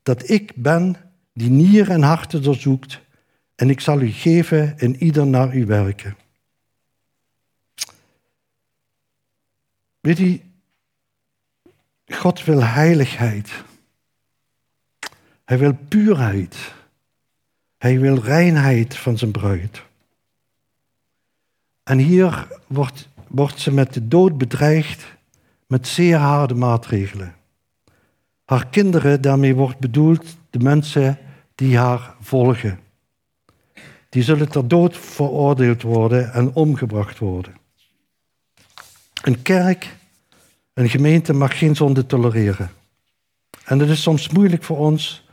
dat 0.03 0.29
ik 0.29 0.51
ben 0.55 0.95
die 1.33 1.49
nieren 1.49 1.95
en 1.95 2.01
harten 2.01 2.43
doorzoekt, 2.43 3.01
en 3.55 3.69
ik 3.69 3.79
zal 3.79 4.01
u 4.01 4.07
geven 4.11 4.77
in 4.77 5.03
ieder 5.03 5.27
naar 5.27 5.49
uw 5.49 5.65
werken. 5.65 6.17
Weet 9.99 10.19
u, 10.19 10.41
God 12.07 12.43
wil 12.43 12.63
heiligheid. 12.63 13.63
Hij 15.45 15.57
wil 15.57 15.73
puurheid. 15.87 16.73
Hij 17.77 17.99
wil 17.99 18.19
reinheid 18.19 18.97
van 18.97 19.17
zijn 19.17 19.31
bruid. 19.31 19.83
En 21.83 21.97
hier 21.97 22.47
wordt, 22.67 23.09
wordt 23.27 23.59
ze 23.59 23.71
met 23.71 23.93
de 23.93 24.07
dood 24.07 24.37
bedreigd 24.37 25.05
met 25.67 25.87
zeer 25.87 26.17
harde 26.17 26.55
maatregelen. 26.55 27.35
Haar 28.45 28.67
kinderen, 28.67 29.21
daarmee 29.21 29.55
wordt 29.55 29.79
bedoeld 29.79 30.37
de 30.49 30.59
mensen 30.59 31.17
die 31.55 31.77
haar 31.77 32.15
volgen. 32.19 32.79
Die 34.09 34.23
zullen 34.23 34.49
ter 34.49 34.67
dood 34.67 34.97
veroordeeld 34.97 35.81
worden 35.81 36.33
en 36.33 36.53
omgebracht 36.53 37.19
worden. 37.19 37.55
Een 39.21 39.41
kerk, 39.41 39.95
een 40.73 40.89
gemeente 40.89 41.33
mag 41.33 41.57
geen 41.57 41.75
zonde 41.75 42.05
tolereren. 42.05 42.71
En 43.65 43.79
het 43.79 43.89
is 43.89 44.01
soms 44.01 44.29
moeilijk 44.29 44.63
voor 44.63 44.77
ons 44.77 45.27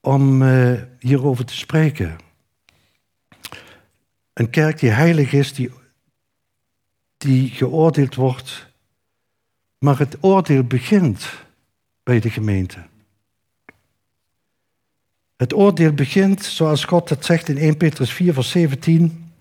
om 0.00 0.42
uh, 0.42 0.80
hierover 0.98 1.44
te 1.44 1.56
spreken. 1.56 2.16
Een 4.32 4.50
kerk 4.50 4.78
die 4.78 4.90
heilig 4.90 5.32
is, 5.32 5.54
die, 5.54 5.70
die 7.16 7.48
geoordeeld 7.48 8.14
wordt, 8.14 8.66
maar 9.78 9.98
het 9.98 10.16
oordeel 10.20 10.64
begint 10.64 11.43
bij 12.04 12.20
de 12.20 12.30
gemeente. 12.30 12.78
Het 15.36 15.54
oordeel 15.54 15.92
begint, 15.92 16.44
zoals 16.44 16.84
God 16.84 17.08
het 17.08 17.24
zegt 17.24 17.48
in 17.48 17.58
1 17.58 17.76
Petrus 17.76 18.12
4, 18.12 18.32
vers 18.34 18.50
17. 18.50 19.32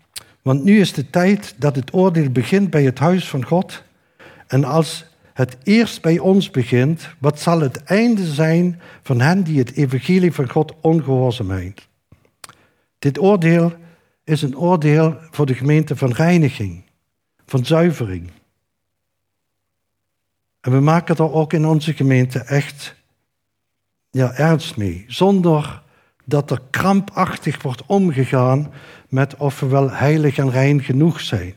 Want 0.41 0.63
nu 0.63 0.79
is 0.79 0.93
de 0.93 1.09
tijd 1.09 1.55
dat 1.57 1.75
het 1.75 1.93
oordeel 1.93 2.29
begint 2.29 2.69
bij 2.69 2.83
het 2.83 2.99
huis 2.99 3.29
van 3.29 3.45
God. 3.45 3.83
En 4.47 4.63
als 4.63 5.05
het 5.33 5.57
eerst 5.63 6.01
bij 6.01 6.19
ons 6.19 6.51
begint, 6.51 7.09
wat 7.19 7.39
zal 7.39 7.59
het 7.59 7.83
einde 7.83 8.25
zijn 8.25 8.81
van 9.01 9.21
hen 9.21 9.43
die 9.43 9.59
het 9.59 9.73
evangelie 9.73 10.31
van 10.31 10.49
God 10.49 10.73
ongehoorzaam 10.81 11.47
zijn? 11.47 11.73
Dit 12.99 13.19
oordeel 13.19 13.73
is 14.23 14.41
een 14.41 14.57
oordeel 14.57 15.17
voor 15.31 15.45
de 15.45 15.53
gemeente 15.53 15.95
van 15.95 16.11
reiniging, 16.11 16.83
van 17.45 17.65
zuivering. 17.65 18.29
En 20.63 20.71
we 20.71 20.79
maken 20.79 21.15
er 21.15 21.31
ook 21.31 21.53
in 21.53 21.65
onze 21.65 21.93
gemeente 21.93 22.39
echt 22.39 22.95
ja, 24.09 24.33
ernst 24.33 24.77
mee, 24.77 25.05
zonder 25.07 25.81
dat 26.25 26.51
er 26.51 26.61
krampachtig 26.69 27.61
wordt 27.61 27.85
omgegaan 27.85 28.71
met 29.09 29.35
of 29.35 29.59
we 29.59 29.67
wel 29.67 29.91
heilig 29.91 30.37
en 30.37 30.51
rein 30.51 30.81
genoeg 30.81 31.19
zijn. 31.19 31.53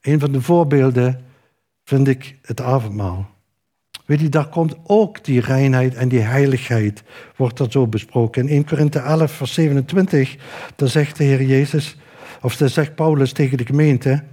Een 0.00 0.20
van 0.20 0.32
de 0.32 0.40
voorbeelden 0.40 1.24
vind 1.84 2.08
ik 2.08 2.38
het 2.42 2.60
avondmaal. 2.60 3.30
Weet 4.04 4.20
je, 4.20 4.28
daar 4.28 4.48
komt 4.48 4.76
ook 4.82 5.24
die 5.24 5.40
reinheid 5.40 5.94
en 5.94 6.08
die 6.08 6.20
heiligheid, 6.20 7.02
wordt 7.36 7.56
dat 7.56 7.72
zo 7.72 7.86
besproken. 7.86 8.42
In 8.42 8.48
1 8.48 8.64
Korinthe 8.64 8.98
11, 8.98 9.32
vers 9.32 9.52
27, 9.52 10.36
daar 10.74 10.88
zegt 10.88 11.16
de 11.16 11.24
Heer 11.24 11.42
Jezus, 11.42 11.96
of 12.42 12.56
daar 12.56 12.68
zegt 12.68 12.94
Paulus 12.94 13.32
tegen 13.32 13.58
de 13.58 13.66
gemeente, 13.66 14.24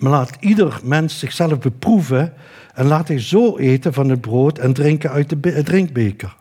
maar 0.00 0.10
laat 0.10 0.36
ieder 0.40 0.80
mens 0.82 1.18
zichzelf 1.18 1.58
beproeven 1.58 2.32
en 2.74 2.86
laat 2.86 3.08
hij 3.08 3.20
zo 3.20 3.56
eten 3.56 3.92
van 3.92 4.08
het 4.08 4.20
brood 4.20 4.58
en 4.58 4.72
drinken 4.72 5.10
uit 5.10 5.28
de 5.28 5.62
drinkbeker. 5.62 6.36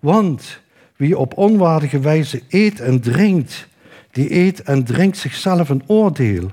Want 0.00 0.60
wie 0.96 1.18
op 1.18 1.36
onwaardige 1.36 1.98
wijze 1.98 2.42
eet 2.48 2.80
en 2.80 3.00
drinkt, 3.00 3.68
die 4.10 4.34
eet 4.34 4.62
en 4.62 4.84
drinkt 4.84 5.16
zichzelf 5.16 5.68
een 5.68 5.82
oordeel, 5.86 6.50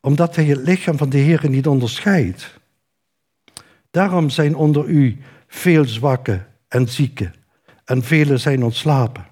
omdat 0.00 0.36
hij 0.36 0.44
het 0.44 0.66
lichaam 0.66 0.96
van 0.96 1.08
de 1.08 1.18
Heer 1.18 1.48
niet 1.48 1.66
onderscheidt. 1.66 2.58
Daarom 3.90 4.30
zijn 4.30 4.56
onder 4.56 4.86
u 4.86 5.18
veel 5.46 5.84
zwakken 5.84 6.46
en 6.68 6.88
zieken, 6.88 7.34
en 7.84 8.02
velen 8.02 8.40
zijn 8.40 8.64
ontslapen. 8.64 9.26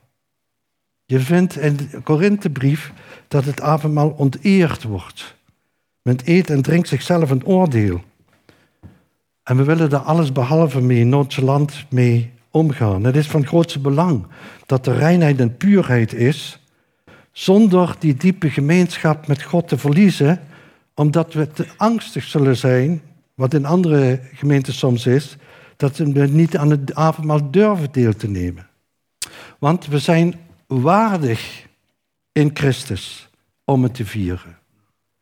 Je 1.05 1.21
vindt 1.21 1.57
in 1.57 1.77
de 1.77 2.01
Korinthebrief 2.03 2.93
dat 3.29 3.45
het 3.45 3.61
avondmaal 3.61 4.11
onteerd 4.11 4.83
wordt. 4.83 5.36
Men 6.07 6.19
eet 6.25 6.51
en 6.51 6.63
drinkt 6.63 6.89
zichzelf 6.89 7.31
een 7.31 7.47
oordeel. 7.47 8.01
En 9.43 9.57
we 9.57 9.65
willen 9.65 9.91
daar 9.91 10.01
alles 10.01 10.33
behalve 10.33 10.81
mee, 10.81 11.05
nonchalant 11.05 11.85
mee 11.89 12.33
omgaan. 12.51 13.05
Het 13.05 13.17
is 13.17 13.27
van 13.27 13.47
grootste 13.47 13.79
belang 13.79 14.27
dat 14.67 14.87
er 14.87 14.97
reinheid 14.97 15.41
en 15.41 15.57
puurheid 15.57 16.13
is, 16.13 16.61
zonder 17.33 17.97
die 17.99 18.15
diepe 18.15 18.51
gemeenschap 18.51 19.27
met 19.27 19.43
God 19.43 19.69
te 19.69 19.79
verliezen, 19.79 20.41
omdat 20.95 21.33
we 21.33 21.51
te 21.51 21.67
angstig 21.77 22.25
zullen 22.25 22.57
zijn, 22.57 23.03
wat 23.35 23.55
in 23.55 23.65
andere 23.65 24.21
gemeenten 24.33 24.73
soms 24.73 25.07
is, 25.07 25.37
dat 25.77 25.97
we 25.97 26.27
niet 26.27 26.57
aan 26.57 26.71
het 26.71 26.95
avondmaal 26.95 27.51
durven 27.51 27.93
deel 27.93 28.15
te 28.15 28.29
nemen. 28.29 28.69
Want 29.59 29.87
we 29.87 29.99
zijn 29.99 30.35
waardig 30.67 31.67
in 32.33 32.51
Christus 32.55 33.29
om 33.65 33.83
het 33.83 33.95
te 33.95 34.07
vieren. 34.07 34.56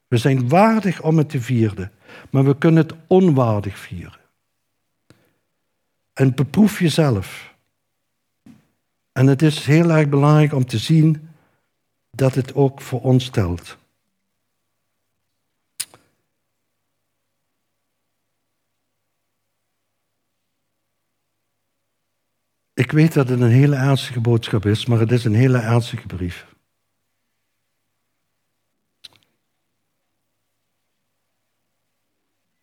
We 0.08 0.16
zijn 0.16 0.48
waardig 0.48 1.02
om 1.02 1.18
het 1.18 1.28
te 1.28 1.40
vieren, 1.40 1.92
maar 2.30 2.44
we 2.44 2.58
kunnen 2.58 2.82
het 2.82 2.94
onwaardig 3.06 3.78
vieren. 3.78 4.20
En 6.12 6.34
beproef 6.34 6.78
jezelf. 6.78 7.54
En 9.12 9.26
het 9.26 9.42
is 9.42 9.64
heel 9.64 9.90
erg 9.90 10.08
belangrijk 10.08 10.52
om 10.52 10.66
te 10.66 10.78
zien 10.78 11.28
dat 12.10 12.34
het 12.34 12.54
ook 12.54 12.80
voor 12.80 13.00
ons 13.00 13.28
telt. 13.28 13.76
Ik 22.74 22.92
weet 22.92 23.12
dat 23.12 23.28
het 23.28 23.40
een 23.40 23.50
hele 23.50 23.76
ernstige 23.76 24.20
boodschap 24.20 24.66
is, 24.66 24.86
maar 24.86 24.98
het 24.98 25.12
is 25.12 25.24
een 25.24 25.34
hele 25.34 25.58
ernstige 25.58 26.06
brief. 26.06 26.53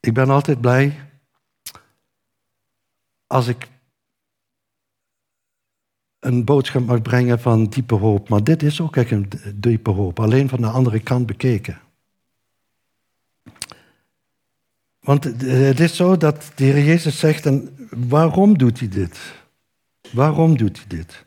Ik 0.01 0.13
ben 0.13 0.29
altijd 0.29 0.61
blij 0.61 0.99
als 3.27 3.47
ik 3.47 3.69
een 6.19 6.45
boodschap 6.45 6.85
mag 6.85 7.01
brengen 7.01 7.39
van 7.39 7.65
diepe 7.65 7.95
hoop. 7.95 8.29
Maar 8.29 8.43
dit 8.43 8.63
is 8.63 8.81
ook 8.81 8.95
echt 8.95 9.11
een 9.11 9.29
diepe 9.55 9.89
hoop, 9.89 10.19
alleen 10.19 10.49
van 10.49 10.61
de 10.61 10.67
andere 10.67 10.99
kant 10.99 11.25
bekeken. 11.25 11.81
Want 14.99 15.23
het 15.23 15.79
is 15.79 15.95
zo 15.95 16.17
dat 16.17 16.51
de 16.55 16.63
Heer 16.63 16.83
Jezus 16.83 17.19
zegt, 17.19 17.45
en 17.45 17.75
waarom 17.89 18.57
doet 18.57 18.79
hij 18.79 18.87
dit? 18.87 19.19
Waarom 20.11 20.57
doet 20.57 20.77
hij 20.77 20.87
dit? 20.87 21.25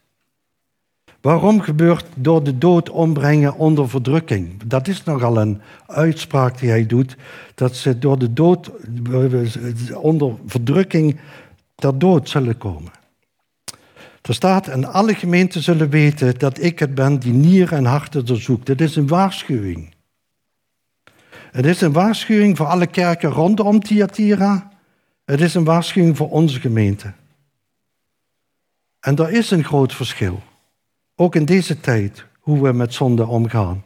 Waarom 1.25 1.61
gebeurt 1.61 2.07
door 2.15 2.43
de 2.43 2.59
dood 2.59 2.91
ombrengen 2.91 3.55
onder 3.57 3.89
verdrukking? 3.89 4.63
Dat 4.65 4.89
is 4.89 5.05
nogal 5.05 5.41
een 5.41 5.61
uitspraak 5.87 6.59
die 6.59 6.69
hij 6.69 6.87
doet, 6.87 7.17
dat 7.55 7.77
ze 7.77 7.99
door 7.99 8.19
de 8.19 8.33
dood 8.33 8.71
onder 9.95 10.35
verdrukking 10.47 11.21
ter 11.75 11.99
dood 11.99 12.29
zullen 12.29 12.59
komen. 12.59 12.93
Er 14.23 14.35
staat, 14.35 14.69
en 14.69 14.85
alle 14.85 15.15
gemeenten 15.15 15.63
zullen 15.63 15.91
weten 15.91 16.39
dat 16.39 16.63
ik 16.63 16.79
het 16.79 16.95
ben 16.95 17.19
die 17.19 17.33
nieren 17.33 17.79
en 17.79 17.85
harten 17.85 18.21
onderzoekt. 18.21 18.67
Dit 18.67 18.81
is 18.81 18.97
een 18.97 19.09
waarschuwing. 19.09 19.95
Het 21.51 21.67
is 21.67 21.81
een 21.81 21.93
waarschuwing 21.93 22.57
voor 22.57 22.67
alle 22.67 22.87
kerken 22.87 23.31
rondom 23.31 23.81
Thyatira. 23.81 24.71
Het 25.25 25.41
is 25.41 25.55
een 25.55 25.65
waarschuwing 25.65 26.17
voor 26.17 26.31
onze 26.31 26.61
gemeente. 26.61 27.13
En 29.01 29.17
er 29.17 29.31
is 29.31 29.51
een 29.51 29.65
groot 29.65 29.95
verschil. 29.95 30.43
Ook 31.16 31.35
in 31.35 31.44
deze 31.44 31.81
tijd, 31.81 32.24
hoe 32.40 32.62
we 32.62 32.72
met 32.72 32.94
zonde 32.94 33.27
omgaan. 33.27 33.85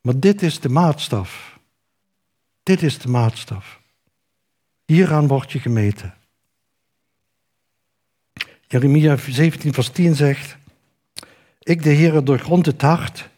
Maar 0.00 0.18
dit 0.18 0.42
is 0.42 0.60
de 0.60 0.68
maatstaf. 0.68 1.58
Dit 2.62 2.82
is 2.82 2.98
de 2.98 3.08
maatstaf. 3.08 3.80
Hieraan 4.84 5.26
word 5.26 5.52
je 5.52 5.58
gemeten. 5.58 6.14
Jeremia 8.66 9.16
17, 9.16 9.72
vers 9.72 9.88
10 9.88 10.14
zegt: 10.14 10.56
Ik, 11.62 11.82
de 11.82 11.90
Heer, 11.90 12.24
doorgrond 12.24 12.66
het 12.66 12.82
hart, 12.82 13.28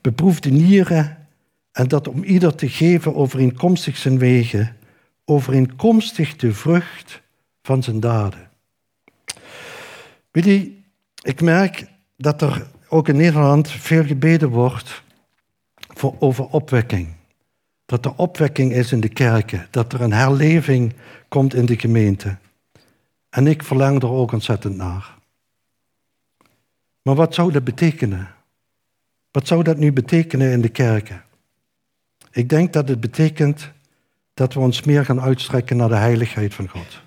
beproef 0.00 0.40
de 0.40 0.50
nieren 0.50 1.28
en 1.72 1.88
dat 1.88 2.08
om 2.08 2.22
ieder 2.22 2.54
te 2.54 2.68
geven 2.68 3.14
overeenkomstig 3.14 3.96
zijn 3.96 4.18
wegen, 4.18 4.76
overeenkomstig 5.24 6.36
de 6.36 6.52
vrucht 6.52 7.22
van 7.62 7.82
zijn 7.82 8.00
daden. 8.00 8.50
Weet 10.30 10.44
je, 10.44 10.76
ik 11.22 11.40
merk 11.40 11.86
dat 12.18 12.42
er 12.42 12.66
ook 12.88 13.08
in 13.08 13.16
Nederland 13.16 13.70
veel 13.70 14.04
gebeden 14.04 14.48
wordt 14.48 15.02
voor, 15.78 16.16
over 16.18 16.44
opwekking. 16.44 17.08
Dat 17.86 18.04
er 18.04 18.14
opwekking 18.16 18.72
is 18.72 18.92
in 18.92 19.00
de 19.00 19.08
kerken, 19.08 19.66
dat 19.70 19.92
er 19.92 20.00
een 20.00 20.12
herleving 20.12 20.94
komt 21.28 21.54
in 21.54 21.66
de 21.66 21.78
gemeente. 21.78 22.36
En 23.30 23.46
ik 23.46 23.62
verlang 23.62 24.02
er 24.02 24.10
ook 24.10 24.32
ontzettend 24.32 24.76
naar. 24.76 25.16
Maar 27.02 27.14
wat 27.14 27.34
zou 27.34 27.52
dat 27.52 27.64
betekenen? 27.64 28.28
Wat 29.30 29.46
zou 29.46 29.62
dat 29.62 29.76
nu 29.76 29.92
betekenen 29.92 30.52
in 30.52 30.60
de 30.60 30.68
kerken? 30.68 31.22
Ik 32.30 32.48
denk 32.48 32.72
dat 32.72 32.88
het 32.88 33.00
betekent 33.00 33.70
dat 34.34 34.54
we 34.54 34.60
ons 34.60 34.82
meer 34.82 35.04
gaan 35.04 35.20
uitstrekken 35.20 35.76
naar 35.76 35.88
de 35.88 35.94
heiligheid 35.94 36.54
van 36.54 36.68
God. 36.68 37.00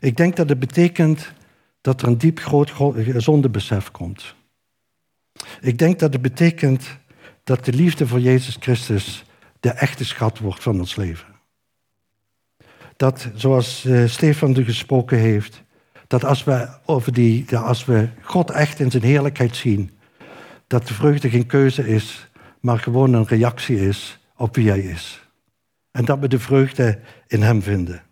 Ik 0.00 0.16
denk 0.16 0.36
dat 0.36 0.48
het 0.48 0.58
betekent 0.58 1.32
dat 1.80 2.02
er 2.02 2.08
een 2.08 2.18
diep 2.18 2.38
groot 2.38 2.72
zondebesef 3.16 3.90
komt. 3.90 4.34
Ik 5.60 5.78
denk 5.78 5.98
dat 5.98 6.12
het 6.12 6.22
betekent 6.22 6.98
dat 7.44 7.64
de 7.64 7.72
liefde 7.72 8.06
voor 8.06 8.20
Jezus 8.20 8.56
Christus 8.60 9.24
de 9.60 9.70
echte 9.70 10.04
schat 10.04 10.38
wordt 10.38 10.62
van 10.62 10.78
ons 10.78 10.96
leven 10.96 11.36
dat, 12.98 13.28
zoals 13.34 13.84
uh, 13.84 14.08
Stefan 14.08 14.56
er 14.56 14.64
gesproken 14.64 15.18
heeft, 15.18 15.62
dat 16.06 16.24
als 16.24 16.44
we, 16.44 16.68
over 16.84 17.12
die, 17.12 17.56
als 17.56 17.84
we 17.84 18.08
God 18.22 18.50
echt 18.50 18.80
in 18.80 18.90
zijn 18.90 19.02
heerlijkheid 19.02 19.56
zien, 19.56 19.90
dat 20.66 20.86
de 20.86 20.94
vreugde 20.94 21.30
geen 21.30 21.46
keuze 21.46 21.88
is, 21.88 22.28
maar 22.60 22.78
gewoon 22.78 23.12
een 23.12 23.26
reactie 23.26 23.88
is 23.88 24.18
op 24.36 24.54
wie 24.54 24.68
hij 24.68 24.80
is. 24.80 25.28
En 25.90 26.04
dat 26.04 26.18
we 26.18 26.28
de 26.28 26.38
vreugde 26.38 26.98
in 27.26 27.42
hem 27.42 27.62
vinden. 27.62 28.02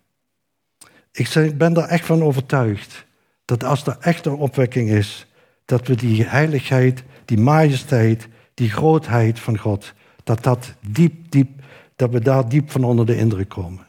Ik 1.13 1.59
ben 1.59 1.77
er 1.77 1.83
echt 1.83 2.05
van 2.05 2.23
overtuigd 2.23 3.06
dat 3.47 3.65
als 3.65 3.87
er 3.87 3.97
echt 4.01 4.27
een 4.27 4.33
opwekking 4.33 4.91
is, 4.91 5.27
dat 5.65 5.87
we 5.87 5.95
die 5.95 6.25
heiligheid, 6.25 7.03
die 7.25 7.39
majesteit, 7.39 8.29
die 8.55 8.71
grootheid 8.71 9.41
van 9.41 9.59
God, 9.59 9.93
dat 10.25 10.43
dat 10.43 10.75
diep, 10.89 11.31
diep, 11.31 11.51
dat 11.97 12.11
we 12.11 12.21
daar 12.21 12.49
diep 12.49 12.71
van 12.71 12.85
onder 12.85 13.07
de 13.07 13.17
indruk 13.17 13.49
komen. 13.49 13.87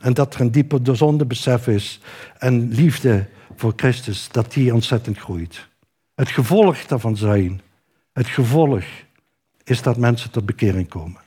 En 0.00 0.14
dat 0.14 0.34
er 0.34 0.40
een 0.40 0.50
diepe 0.50 0.94
zondebesef 0.94 1.66
is 1.66 2.00
en 2.38 2.68
liefde 2.68 3.26
voor 3.56 3.72
Christus, 3.76 4.28
dat 4.30 4.52
die 4.52 4.74
ontzettend 4.74 5.18
groeit. 5.18 5.68
Het 6.14 6.28
gevolg 6.28 6.86
daarvan 6.86 7.16
zijn, 7.16 7.60
het 8.12 8.26
gevolg 8.26 8.84
is 9.64 9.82
dat 9.82 9.96
mensen 9.96 10.30
tot 10.30 10.46
bekering 10.46 10.88
komen. 10.88 11.20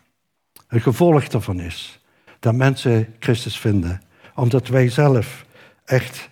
Het 0.68 0.82
gevolg 0.82 1.28
daarvan 1.28 1.60
is 1.60 2.00
dat 2.40 2.56
mensen 2.56 3.16
Christus 3.20 3.60
vinden, 3.60 4.02
omdat 4.36 4.68
wij 4.68 4.90
zelf 4.90 5.46
echt 5.86 6.30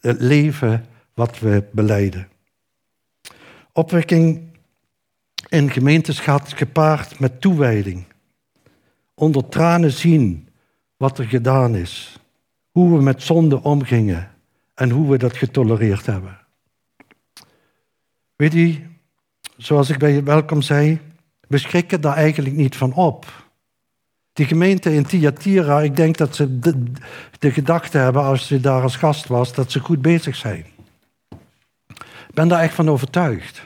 het 0.00 0.20
leven 0.20 0.86
wat 1.14 1.38
we 1.38 1.64
beleiden. 1.72 2.28
Opwekking 3.72 4.42
in 5.48 5.70
gemeentes 5.70 6.20
gaat 6.20 6.52
gepaard 6.52 7.18
met 7.18 7.40
toewijding. 7.40 8.04
Onder 9.14 9.48
tranen 9.48 9.92
zien 9.92 10.48
wat 10.96 11.18
er 11.18 11.24
gedaan 11.24 11.74
is, 11.74 12.18
hoe 12.70 12.96
we 12.96 13.02
met 13.02 13.22
zonde 13.22 13.62
omgingen 13.62 14.30
en 14.74 14.90
hoe 14.90 15.10
we 15.10 15.18
dat 15.18 15.36
getolereerd 15.36 16.06
hebben. 16.06 16.38
Weet 18.36 18.54
u, 18.54 18.86
zoals 19.56 19.90
ik 19.90 19.98
bij 19.98 20.12
je 20.12 20.22
welkom 20.22 20.62
zei, 20.62 21.00
we 21.48 21.58
schrikken 21.58 22.00
daar 22.00 22.16
eigenlijk 22.16 22.54
niet 22.54 22.76
van 22.76 22.92
op. 22.92 23.42
Die 24.32 24.46
gemeente 24.46 24.94
in 24.94 25.06
Thyatira, 25.06 25.80
ik 25.80 25.96
denk 25.96 26.16
dat 26.16 26.34
ze 26.36 26.58
de, 26.58 26.82
de 27.38 27.50
gedachte 27.50 27.98
hebben 27.98 28.22
als 28.22 28.46
ze 28.46 28.60
daar 28.60 28.82
als 28.82 28.96
gast 28.96 29.26
was, 29.26 29.54
dat 29.54 29.70
ze 29.70 29.80
goed 29.80 30.02
bezig 30.02 30.36
zijn. 30.36 30.73
Ik 32.34 32.40
ben 32.40 32.48
daar 32.48 32.62
echt 32.62 32.74
van 32.74 32.90
overtuigd. 32.90 33.62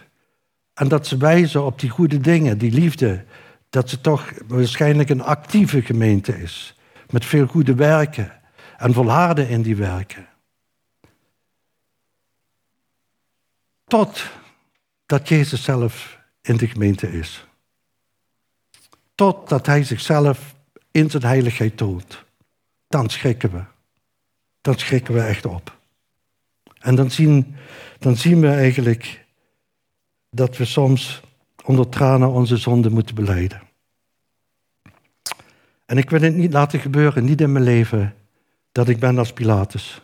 En 0.74 0.88
dat 0.88 1.06
ze 1.06 1.16
wijzen 1.16 1.64
op 1.64 1.80
die 1.80 1.90
goede 1.90 2.20
dingen, 2.20 2.58
die 2.58 2.72
liefde, 2.72 3.24
dat 3.70 3.90
ze 3.90 4.00
toch 4.00 4.32
waarschijnlijk 4.46 5.08
een 5.08 5.22
actieve 5.22 5.82
gemeente 5.82 6.42
is 6.42 6.74
met 7.10 7.24
veel 7.24 7.46
goede 7.46 7.74
werken 7.74 8.32
en 8.76 8.92
volharden 8.92 9.48
in 9.48 9.62
die 9.62 9.76
werken. 9.76 10.28
Tot 13.84 14.30
dat 15.06 15.28
Jezus 15.28 15.62
zelf 15.62 16.18
in 16.40 16.56
de 16.56 16.68
gemeente 16.68 17.12
is. 17.12 17.46
Totdat 19.14 19.66
Hij 19.66 19.84
zichzelf 19.84 20.54
in 20.90 21.10
zijn 21.10 21.22
heiligheid 21.22 21.76
toont. 21.76 22.24
Dan 22.88 23.08
schrikken 23.08 23.50
we. 23.50 23.64
Dan 24.60 24.78
schrikken 24.78 25.14
we 25.14 25.20
echt 25.20 25.46
op. 25.46 25.77
En 26.78 26.94
dan 26.94 27.10
zien, 27.10 27.56
dan 27.98 28.16
zien 28.16 28.40
we 28.40 28.48
eigenlijk 28.48 29.26
dat 30.30 30.56
we 30.56 30.64
soms 30.64 31.20
onder 31.64 31.88
tranen 31.88 32.30
onze 32.30 32.56
zonde 32.56 32.90
moeten 32.90 33.14
beleiden. 33.14 33.62
En 35.86 35.98
ik 35.98 36.10
wil 36.10 36.20
het 36.20 36.34
niet 36.34 36.52
laten 36.52 36.80
gebeuren, 36.80 37.24
niet 37.24 37.40
in 37.40 37.52
mijn 37.52 37.64
leven, 37.64 38.14
dat 38.72 38.88
ik 38.88 38.98
ben 38.98 39.18
als 39.18 39.32
Pilatus. 39.32 40.02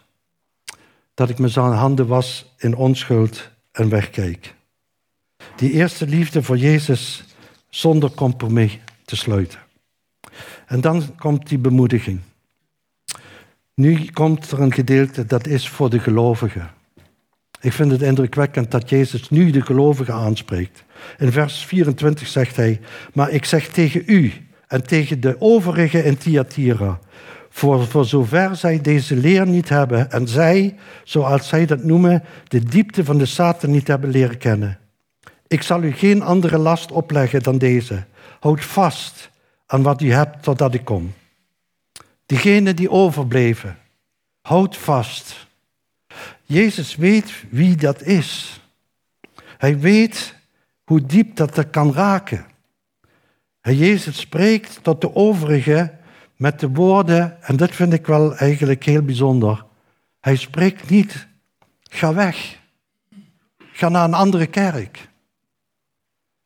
Dat 1.15 1.29
ik 1.29 1.39
me 1.39 1.49
zijn 1.49 1.73
handen 1.73 2.07
was 2.07 2.55
in 2.59 2.77
onschuld 2.77 3.51
en 3.73 3.89
wegkijk. 3.89 4.55
Die 5.57 5.71
eerste 5.71 6.07
liefde 6.07 6.43
voor 6.43 6.57
Jezus 6.57 7.25
zonder 7.69 8.11
compromis 8.11 8.79
te 9.05 9.17
sluiten. 9.17 9.59
En 10.67 10.81
dan 10.81 11.17
komt 11.17 11.49
die 11.49 11.59
bemoediging. 11.59 12.21
Nu 13.75 14.05
komt 14.13 14.51
er 14.51 14.61
een 14.61 14.73
gedeelte 14.73 15.27
dat 15.27 15.47
is 15.47 15.69
voor 15.69 15.91
de 15.91 15.99
gelovigen. 15.99 16.71
Ik 17.61 17.73
vind 17.73 17.91
het 17.91 18.03
indrukwekkend 18.03 18.71
dat 18.71 18.89
Jezus 18.89 19.31
nu 19.31 19.51
de 19.51 19.63
gelovigen 19.63 20.15
aanspreekt. 20.15 20.85
In 21.19 21.33
vers 21.33 21.65
24 21.65 22.29
zegt 22.29 22.57
hij: 22.57 22.81
Maar 23.13 23.31
ik 23.31 23.45
zeg 23.45 23.69
tegen 23.69 24.03
u 24.07 24.33
en 24.67 24.87
tegen 24.87 25.21
de 25.21 25.37
overigen 25.39 26.05
in 26.05 26.17
Thyatira. 26.17 26.99
Voor, 27.51 27.87
voor 27.87 28.05
zover 28.05 28.57
zij 28.57 28.81
deze 28.81 29.17
leer 29.17 29.47
niet 29.47 29.69
hebben 29.69 30.11
en 30.11 30.29
zij, 30.29 30.77
zoals 31.05 31.49
zij 31.49 31.67
dat 31.67 31.85
noemen, 31.85 32.23
de 32.49 32.63
diepte 32.63 33.05
van 33.05 33.19
de 33.19 33.27
Satan 33.27 33.71
niet 33.71 33.89
hebben 33.89 34.11
leren 34.11 34.39
kennen. 34.39 34.79
Ik 35.47 35.63
zal 35.63 35.83
u 35.83 35.93
geen 35.93 36.23
andere 36.23 36.59
last 36.59 36.93
opleggen 36.93 37.43
dan 37.43 37.59
deze. 37.59 38.05
Houd 38.41 38.65
vast 38.65 39.31
aan 39.67 39.83
wat 39.83 40.03
u 40.03 40.13
hebt 40.13 40.43
totdat 40.43 40.75
ik 40.75 40.85
kom. 40.85 41.13
Diegenen 42.27 42.77
die 42.77 42.91
overbleven, 42.91 43.79
houd 44.41 44.77
vast. 44.77 45.47
Jezus 46.45 46.97
weet 46.97 47.33
wie 47.51 47.77
dat 47.77 48.03
is. 48.03 48.61
Hij 49.59 49.79
weet 49.79 50.35
hoe 50.85 51.07
diep 51.07 51.37
dat 51.37 51.57
er 51.57 51.67
kan 51.67 51.93
raken. 51.93 52.47
En 53.61 53.77
Jezus 53.77 54.21
spreekt 54.21 54.79
tot 54.83 55.01
de 55.01 55.15
overigen 55.15 55.99
met 56.37 56.61
de 56.61 56.69
woorden, 56.69 57.43
en 57.43 57.57
dat 57.57 57.75
vind 57.75 57.93
ik 57.93 58.07
wel 58.07 58.37
eigenlijk 58.37 58.85
heel 58.85 59.03
bijzonder. 59.03 59.65
Hij 60.21 60.37
spreekt 60.37 60.91
niet, 60.91 61.27
ga 61.83 62.15
weg, 62.15 62.59
ga 63.73 63.89
naar 63.89 64.05
een 64.05 64.15
andere 64.15 64.47
kerk. 64.47 65.09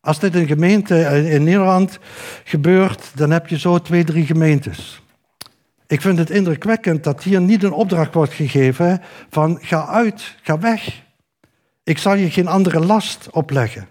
Als 0.01 0.18
dit 0.18 0.35
in 0.35 0.47
gemeente 0.47 1.29
in 1.31 1.45
Nederland 1.45 1.99
gebeurt, 2.45 3.11
dan 3.14 3.31
heb 3.31 3.49
je 3.49 3.59
zo 3.59 3.79
twee, 3.79 4.05
drie 4.05 4.26
gemeentes. 4.26 5.03
Ik 5.89 6.01
vind 6.01 6.18
het 6.18 6.30
indrukwekkend 6.30 7.05
dat 7.05 7.22
hier 7.22 7.41
niet 7.41 7.62
een 7.62 7.72
opdracht 7.72 8.14
wordt 8.14 8.32
gegeven 8.32 9.03
van 9.30 9.59
ga 9.61 9.86
uit, 9.86 10.36
ga 10.43 10.59
weg. 10.59 11.03
Ik 11.84 11.99
zal 11.99 12.14
je 12.14 12.30
geen 12.30 12.49
andere 12.49 12.80
last 12.80 13.30
opleggen. 13.30 13.89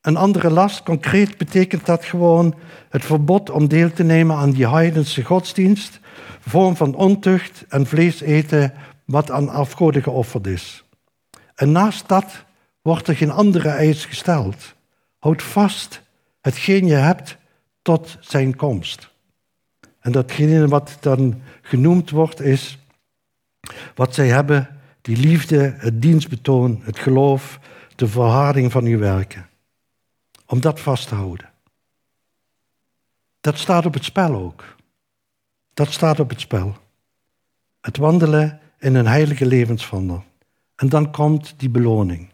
Een 0.00 0.16
andere 0.16 0.50
last, 0.50 0.82
concreet 0.82 1.36
betekent 1.36 1.86
dat 1.86 2.04
gewoon 2.04 2.54
het 2.88 3.04
verbod 3.04 3.50
om 3.50 3.68
deel 3.68 3.92
te 3.92 4.02
nemen 4.02 4.36
aan 4.36 4.50
die 4.50 4.68
heidense 4.68 5.24
godsdienst, 5.24 6.00
vorm 6.40 6.76
van 6.76 6.94
ontucht 6.94 7.64
en 7.68 7.86
vlees 7.86 8.20
eten 8.20 8.74
wat 9.04 9.30
aan 9.30 9.48
afgoden 9.48 10.02
geofferd 10.02 10.46
is. 10.46 10.84
En 11.54 11.72
naast 11.72 12.08
dat 12.08 12.44
wordt 12.80 13.08
er 13.08 13.16
geen 13.16 13.30
andere 13.30 13.68
eis 13.68 14.04
gesteld. 14.04 14.74
Houd 15.18 15.42
vast 15.42 16.02
hetgeen 16.40 16.86
je 16.86 16.94
hebt 16.94 17.36
tot 17.82 18.16
zijn 18.20 18.56
komst. 18.56 19.11
En 20.02 20.12
datgene 20.12 20.68
wat 20.68 20.96
dan 21.00 21.40
genoemd 21.62 22.10
wordt 22.10 22.40
is 22.40 22.78
wat 23.94 24.14
zij 24.14 24.28
hebben, 24.28 24.80
die 25.00 25.16
liefde, 25.16 25.74
het 25.78 26.02
dienstbetoon, 26.02 26.80
het 26.82 26.98
geloof, 26.98 27.58
de 27.96 28.08
verharding 28.08 28.72
van 28.72 28.84
uw 28.84 28.98
werken 28.98 29.46
om 30.46 30.60
dat 30.60 30.80
vast 30.80 31.08
te 31.08 31.14
houden. 31.14 31.50
Dat 33.40 33.58
staat 33.58 33.86
op 33.86 33.94
het 33.94 34.04
spel 34.04 34.34
ook. 34.34 34.76
Dat 35.74 35.92
staat 35.92 36.20
op 36.20 36.28
het 36.30 36.40
spel. 36.40 36.76
Het 37.80 37.96
wandelen 37.96 38.60
in 38.78 38.94
een 38.94 39.06
heilige 39.06 39.46
levenswandel. 39.46 40.24
En 40.76 40.88
dan 40.88 41.10
komt 41.10 41.54
die 41.56 41.68
beloning. 41.68 42.28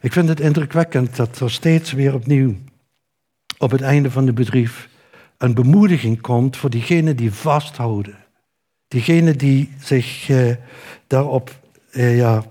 Ik 0.00 0.12
vind 0.12 0.28
het 0.28 0.40
indrukwekkend 0.40 1.16
dat 1.16 1.40
er 1.40 1.50
steeds 1.50 1.92
weer 1.92 2.14
opnieuw 2.14 2.56
op 3.58 3.70
het 3.70 3.80
einde 3.80 4.10
van 4.10 4.26
de 4.26 4.32
bedrijf 4.32 4.88
een 5.38 5.54
bemoediging 5.54 6.20
komt 6.20 6.56
voor 6.56 6.70
diegenen 6.70 7.16
die 7.16 7.32
vasthouden. 7.32 8.16
Diegenen 8.88 9.38
die 9.38 9.72
zich 9.80 10.28
eh, 10.28 10.54
daarop, 11.06 11.60
eh, 11.90 12.16
ja, 12.16 12.44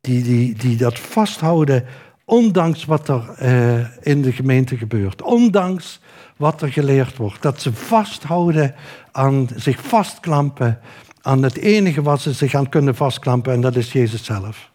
die, 0.00 0.22
die, 0.22 0.54
die 0.54 0.76
dat 0.76 0.98
vasthouden 0.98 1.86
Ondanks 2.24 2.84
wat 2.84 3.08
er 3.08 3.34
uh, 3.42 3.86
in 4.00 4.22
de 4.22 4.32
gemeente 4.32 4.76
gebeurt. 4.76 5.22
Ondanks 5.22 6.00
wat 6.36 6.62
er 6.62 6.72
geleerd 6.72 7.16
wordt. 7.16 7.42
Dat 7.42 7.60
ze 7.60 7.72
vasthouden 7.72 8.74
aan, 9.10 9.48
zich 9.56 9.82
vastklampen 9.82 10.80
aan 11.20 11.42
het 11.42 11.56
enige 11.56 12.02
wat 12.02 12.20
ze 12.20 12.32
zich 12.32 12.54
aan 12.54 12.68
kunnen 12.68 12.94
vastklampen. 12.94 13.52
En 13.52 13.60
dat 13.60 13.76
is 13.76 13.92
Jezus 13.92 14.24
zelf. 14.24 14.70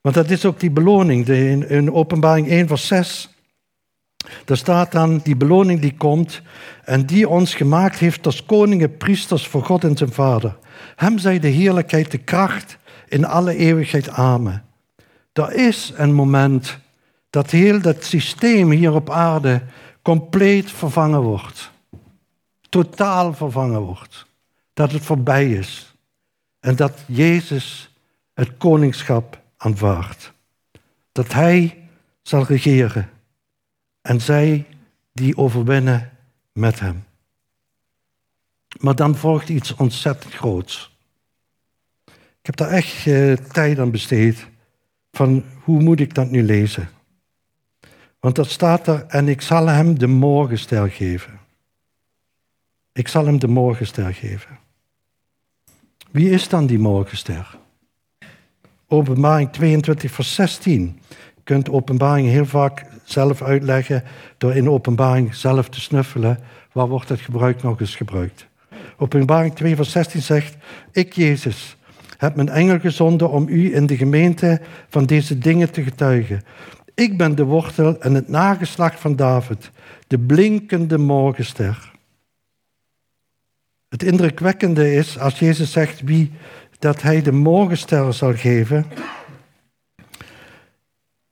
Want 0.00 0.14
dat 0.14 0.30
is 0.30 0.44
ook 0.44 0.60
die 0.60 0.70
beloning. 0.70 1.28
In, 1.28 1.68
in 1.68 1.92
openbaring 1.92 2.48
1 2.48 2.66
vers 2.66 2.86
6. 2.86 3.37
Daar 4.44 4.56
staat 4.56 4.92
dan 4.92 5.18
die 5.18 5.36
beloning 5.36 5.80
die 5.80 5.96
komt. 5.96 6.42
En 6.84 7.06
die 7.06 7.28
ons 7.28 7.54
gemaakt 7.54 7.98
heeft 7.98 8.26
als 8.26 8.44
koningen, 8.44 8.96
priesters 8.96 9.46
voor 9.46 9.64
God 9.64 9.84
en 9.84 9.96
zijn 9.96 10.12
Vader. 10.12 10.56
Hem 10.96 11.18
zij 11.18 11.38
de 11.38 11.48
heerlijkheid, 11.48 12.10
de 12.10 12.18
kracht 12.18 12.78
in 13.08 13.24
alle 13.24 13.56
eeuwigheid. 13.56 14.08
Amen. 14.08 14.64
Er 15.32 15.52
is 15.52 15.92
een 15.96 16.12
moment 16.12 16.78
dat 17.30 17.50
heel 17.50 17.80
dat 17.80 18.04
systeem 18.04 18.70
hier 18.70 18.92
op 18.92 19.10
aarde 19.10 19.62
compleet 20.02 20.70
vervangen 20.70 21.20
wordt. 21.20 21.70
Totaal 22.68 23.34
vervangen 23.34 23.80
wordt. 23.80 24.26
Dat 24.74 24.92
het 24.92 25.02
voorbij 25.02 25.50
is. 25.50 25.94
En 26.60 26.76
dat 26.76 26.92
Jezus 27.06 27.94
het 28.34 28.56
koningschap 28.58 29.40
aanvaardt. 29.56 30.32
Dat 31.12 31.32
Hij 31.32 31.88
zal 32.22 32.44
regeren. 32.44 33.10
En 34.08 34.20
zij 34.20 34.66
die 35.12 35.36
overwinnen 35.36 36.10
met 36.52 36.80
Hem. 36.80 37.04
Maar 38.80 38.94
dan 38.94 39.16
volgt 39.16 39.48
iets 39.48 39.74
ontzettend 39.74 40.34
groots. 40.34 40.98
Ik 42.06 42.46
heb 42.46 42.56
daar 42.56 42.70
echt 42.70 43.06
uh, 43.06 43.32
tijd 43.32 43.78
aan 43.78 43.90
besteed 43.90 44.46
van 45.12 45.44
hoe 45.62 45.82
moet 45.82 46.00
ik 46.00 46.14
dat 46.14 46.30
nu 46.30 46.42
lezen? 46.42 46.88
Want 48.20 48.34
dat 48.34 48.50
staat 48.50 48.86
er, 48.86 49.04
en 49.06 49.28
ik 49.28 49.40
zal 49.40 49.66
hem 49.66 49.98
de 49.98 50.06
morgenster 50.06 50.90
geven. 50.90 51.40
Ik 52.92 53.08
zal 53.08 53.26
hem 53.26 53.38
de 53.38 53.48
morgenster 53.48 54.14
geven. 54.14 54.58
Wie 56.10 56.30
is 56.30 56.48
dan 56.48 56.66
die 56.66 56.78
morgenster? 56.78 57.58
Openbaring 58.86 59.52
22, 59.52 60.10
vers 60.10 60.34
16. 60.34 61.00
Je 61.34 61.42
kunt 61.42 61.70
openbaring 61.70 62.28
heel 62.28 62.46
vaak 62.46 62.86
zelf 63.10 63.42
uitleggen 63.42 64.02
door 64.38 64.54
in 64.54 64.70
openbaring 64.70 65.34
zelf 65.34 65.68
te 65.68 65.80
snuffelen. 65.80 66.38
Waar 66.72 66.88
wordt 66.88 67.08
het 67.08 67.20
gebruik 67.20 67.62
nog 67.62 67.80
eens 67.80 67.96
gebruikt? 67.96 68.46
Openbaring 68.96 69.54
2, 69.54 69.76
vers 69.76 69.90
16 69.90 70.22
zegt: 70.22 70.56
Ik, 70.92 71.12
Jezus, 71.12 71.76
heb 72.16 72.36
mijn 72.36 72.48
engel 72.48 72.78
gezonden 72.78 73.30
om 73.30 73.48
u 73.48 73.74
in 73.74 73.86
de 73.86 73.96
gemeente 73.96 74.60
van 74.88 75.06
deze 75.06 75.38
dingen 75.38 75.70
te 75.70 75.82
getuigen. 75.82 76.42
Ik 76.94 77.16
ben 77.16 77.34
de 77.34 77.44
wortel 77.44 78.00
en 78.00 78.14
het 78.14 78.28
nageslacht 78.28 79.00
van 79.00 79.16
David, 79.16 79.70
de 80.06 80.18
blinkende 80.18 80.98
morgenster. 80.98 81.90
Het 83.88 84.02
indrukwekkende 84.02 84.94
is 84.94 85.18
als 85.18 85.38
Jezus 85.38 85.72
zegt 85.72 86.00
wie 86.00 86.32
dat 86.78 87.02
hij 87.02 87.22
de 87.22 87.32
morgenster 87.32 88.14
zal 88.14 88.34
geven, 88.34 88.86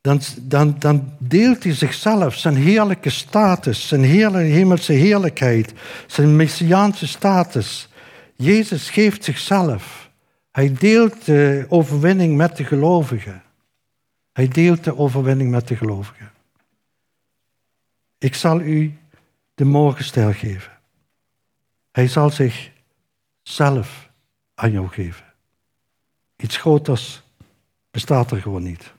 dan, 0.06 0.20
dan, 0.40 0.76
dan 0.78 1.12
deelt 1.18 1.62
hij 1.62 1.74
zichzelf, 1.74 2.34
zijn 2.34 2.56
heerlijke 2.56 3.10
status, 3.10 3.88
zijn 3.88 4.02
heerlijke 4.02 4.52
hemelse 4.52 4.92
heerlijkheid, 4.92 5.72
zijn 6.06 6.36
messiaanse 6.36 7.06
status. 7.06 7.88
Jezus 8.34 8.90
geeft 8.90 9.24
zichzelf. 9.24 10.10
Hij 10.50 10.72
deelt 10.72 11.24
de 11.24 11.66
overwinning 11.68 12.36
met 12.36 12.56
de 12.56 12.64
gelovigen. 12.64 13.42
Hij 14.32 14.48
deelt 14.48 14.84
de 14.84 14.96
overwinning 14.96 15.50
met 15.50 15.68
de 15.68 15.76
gelovigen. 15.76 16.30
Ik 18.18 18.34
zal 18.34 18.60
u 18.60 18.98
de 19.54 19.64
morgenster 19.64 20.34
geven. 20.34 20.72
Hij 21.92 22.08
zal 22.08 22.30
zich 22.30 22.70
zelf 23.42 24.10
aan 24.54 24.70
jou 24.70 24.88
geven. 24.88 25.24
Iets 26.36 26.56
groters 26.56 27.22
bestaat 27.90 28.30
er 28.30 28.40
gewoon 28.40 28.62
niet. 28.62 28.94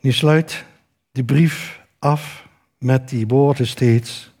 Nu 0.00 0.12
sluit 0.12 0.64
die 1.12 1.24
brief 1.24 1.80
af 1.98 2.48
met 2.78 3.08
die 3.08 3.26
woorden 3.26 3.66
steeds. 3.66 4.32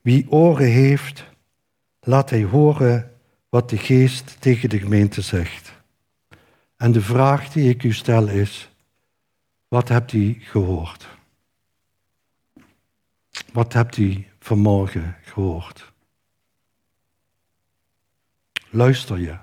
Wie 0.00 0.30
oren 0.30 0.70
heeft, 0.70 1.24
laat 2.00 2.30
hij 2.30 2.42
horen 2.44 3.18
wat 3.48 3.70
de 3.70 3.78
geest 3.78 4.40
tegen 4.40 4.68
de 4.68 4.78
gemeente 4.78 5.20
zegt. 5.22 5.72
En 6.76 6.92
de 6.92 7.02
vraag 7.02 7.48
die 7.48 7.68
ik 7.68 7.82
u 7.82 7.92
stel 7.92 8.28
is, 8.28 8.70
wat 9.68 9.88
hebt 9.88 10.12
u 10.12 10.36
gehoord? 10.40 11.08
Wat 13.52 13.72
hebt 13.72 13.96
u 13.96 14.26
vanmorgen 14.38 15.16
gehoord? 15.22 15.92
Luister 18.70 19.18
je? 19.18 19.36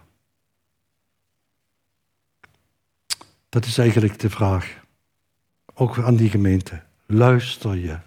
Dat 3.49 3.65
is 3.65 3.77
eigenlijk 3.77 4.19
de 4.19 4.29
vraag. 4.29 4.83
Ook 5.77 5.99
aan 5.99 6.15
die 6.15 6.29
gemeente. 6.29 6.81
Luister 7.05 7.75
je? 7.75 7.97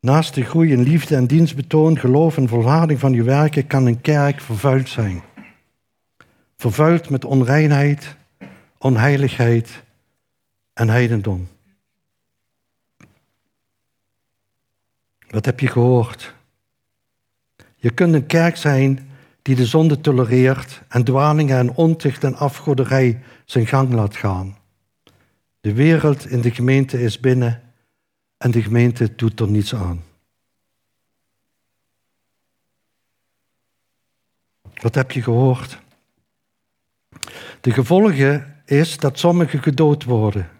Naast 0.00 0.34
de 0.34 0.44
groei 0.44 0.72
in 0.72 0.82
liefde 0.82 1.16
en 1.16 1.26
dienstbetoon, 1.26 1.98
geloof 1.98 2.36
en 2.36 2.48
volharding 2.48 3.00
van 3.00 3.12
uw 3.12 3.24
werken 3.24 3.66
kan 3.66 3.86
een 3.86 4.00
kerk 4.00 4.40
vervuild 4.40 4.88
zijn. 4.88 5.22
Vervuild 6.56 7.10
met 7.10 7.24
onreinheid, 7.24 8.16
onheiligheid 8.78 9.82
en 10.72 10.88
heidendom. 10.88 11.48
Wat 15.28 15.44
heb 15.44 15.60
je 15.60 15.68
gehoord? 15.68 16.34
Je 17.76 17.90
kunt 17.90 18.14
een 18.14 18.26
kerk 18.26 18.56
zijn 18.56 19.05
die 19.46 19.54
de 19.56 19.66
zonde 19.66 20.00
tolereert 20.00 20.82
en 20.88 21.04
dwalingen 21.04 21.58
en 21.58 21.74
ontucht 21.74 22.24
en 22.24 22.36
afgoderij 22.36 23.22
zijn 23.44 23.66
gang 23.66 23.92
laat 23.92 24.16
gaan. 24.16 24.56
De 25.60 25.72
wereld 25.72 26.26
in 26.26 26.40
de 26.40 26.50
gemeente 26.50 27.00
is 27.02 27.20
binnen 27.20 27.62
en 28.36 28.50
de 28.50 28.62
gemeente 28.62 29.14
doet 29.14 29.40
er 29.40 29.48
niets 29.48 29.74
aan. 29.74 30.02
Wat 34.80 34.94
heb 34.94 35.10
je 35.10 35.22
gehoord? 35.22 35.78
De 37.60 37.70
gevolgen 37.70 38.62
is 38.64 38.98
dat 38.98 39.18
sommigen 39.18 39.62
gedood 39.62 40.04
worden. 40.04 40.50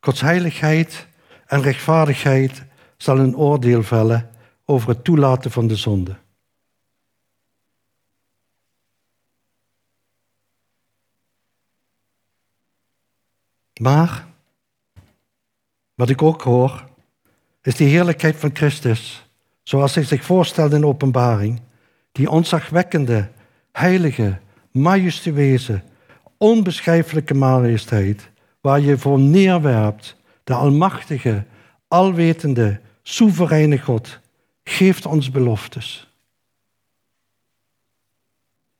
Gods 0.00 0.20
heiligheid 0.20 1.06
en 1.46 1.62
rechtvaardigheid 1.62 2.64
zal 2.96 3.18
een 3.18 3.36
oordeel 3.36 3.82
vellen 3.82 4.30
over 4.64 4.88
het 4.88 5.04
toelaten 5.04 5.50
van 5.50 5.66
de 5.66 5.76
zonde. 5.76 6.21
Maar, 13.82 14.26
wat 15.94 16.08
ik 16.08 16.22
ook 16.22 16.42
hoor, 16.42 16.88
is 17.62 17.76
die 17.76 17.88
heerlijkheid 17.88 18.36
van 18.36 18.50
Christus, 18.52 19.26
zoals 19.62 19.94
hij 19.94 20.04
zich 20.04 20.24
voorstelt 20.24 20.72
in 20.72 20.86
openbaring, 20.86 21.60
die 22.12 22.30
onzagwekkende, 22.30 23.30
heilige, 23.72 24.38
majestueuze, 24.70 25.82
onbeschrijfelijke 26.36 27.34
majesteit, 27.34 28.30
waar 28.60 28.80
je 28.80 28.98
voor 28.98 29.18
neerwerpt, 29.18 30.16
de 30.44 30.54
almachtige, 30.54 31.44
alwetende, 31.88 32.80
soevereine 33.02 33.78
God, 33.78 34.18
geeft 34.64 35.06
ons 35.06 35.30
beloftes. 35.30 36.12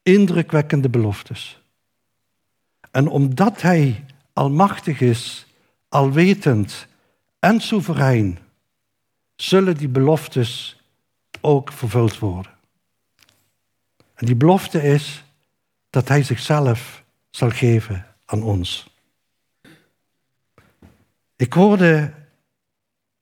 Indrukwekkende 0.03 0.89
beloftes. 0.89 1.63
En 2.91 3.09
omdat 3.09 3.63
Hij 3.63 4.05
almachtig 4.33 5.01
is, 5.01 5.47
alwetend 5.89 6.87
en 7.39 7.61
soeverein, 7.61 8.39
zullen 9.37 9.77
die 9.77 9.89
beloftes 9.89 10.81
ook 11.41 11.73
vervuld 11.73 12.19
worden. 12.19 12.53
En 14.15 14.27
die 14.27 14.37
belofte 14.37 14.83
is 14.83 15.25
dat 15.91 16.09
Hij 16.09 16.23
zichzelf 16.23 17.03
zal 17.31 17.51
geven 17.51 18.07
aan 18.25 18.43
ons. 18.43 18.91
Ik 21.37 21.53
hoorde 21.53 22.13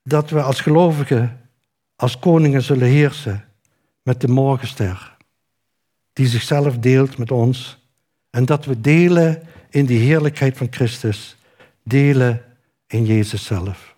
dat 0.03 0.29
we 0.29 0.41
als 0.41 0.61
gelovigen, 0.61 1.49
als 1.95 2.19
koningen 2.19 2.61
zullen 2.61 2.87
heersen 2.87 3.45
met 4.03 4.21
de 4.21 4.27
morgenster, 4.27 5.17
die 6.13 6.27
zichzelf 6.27 6.77
deelt 6.77 7.17
met 7.17 7.31
ons, 7.31 7.77
en 8.29 8.45
dat 8.45 8.65
we 8.65 8.81
delen 8.81 9.47
in 9.71 9.85
die 9.85 9.99
heerlijkheid 9.99 10.57
van 10.57 10.67
Christus, 10.69 11.37
delen 11.83 12.43
in 12.87 13.05
Jezus 13.05 13.45
zelf. 13.45 13.95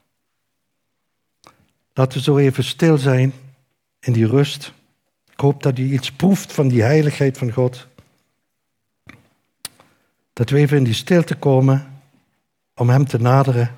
Laten 1.93 2.17
we 2.17 2.23
zo 2.23 2.37
even 2.37 2.63
stil 2.63 2.97
zijn 2.97 3.33
in 3.99 4.13
die 4.13 4.27
rust. 4.27 4.73
Ik 5.31 5.39
hoop 5.39 5.63
dat 5.63 5.79
u 5.79 5.91
iets 5.91 6.11
proeft 6.11 6.53
van 6.53 6.67
die 6.67 6.81
heiligheid 6.81 7.37
van 7.37 7.51
God. 7.51 7.87
Dat 10.33 10.49
we 10.49 10.57
even 10.57 10.77
in 10.77 10.83
die 10.83 10.93
stilte 10.93 11.35
komen 11.35 12.01
om 12.75 12.89
Hem 12.89 13.05
te 13.05 13.17
naderen. 13.17 13.75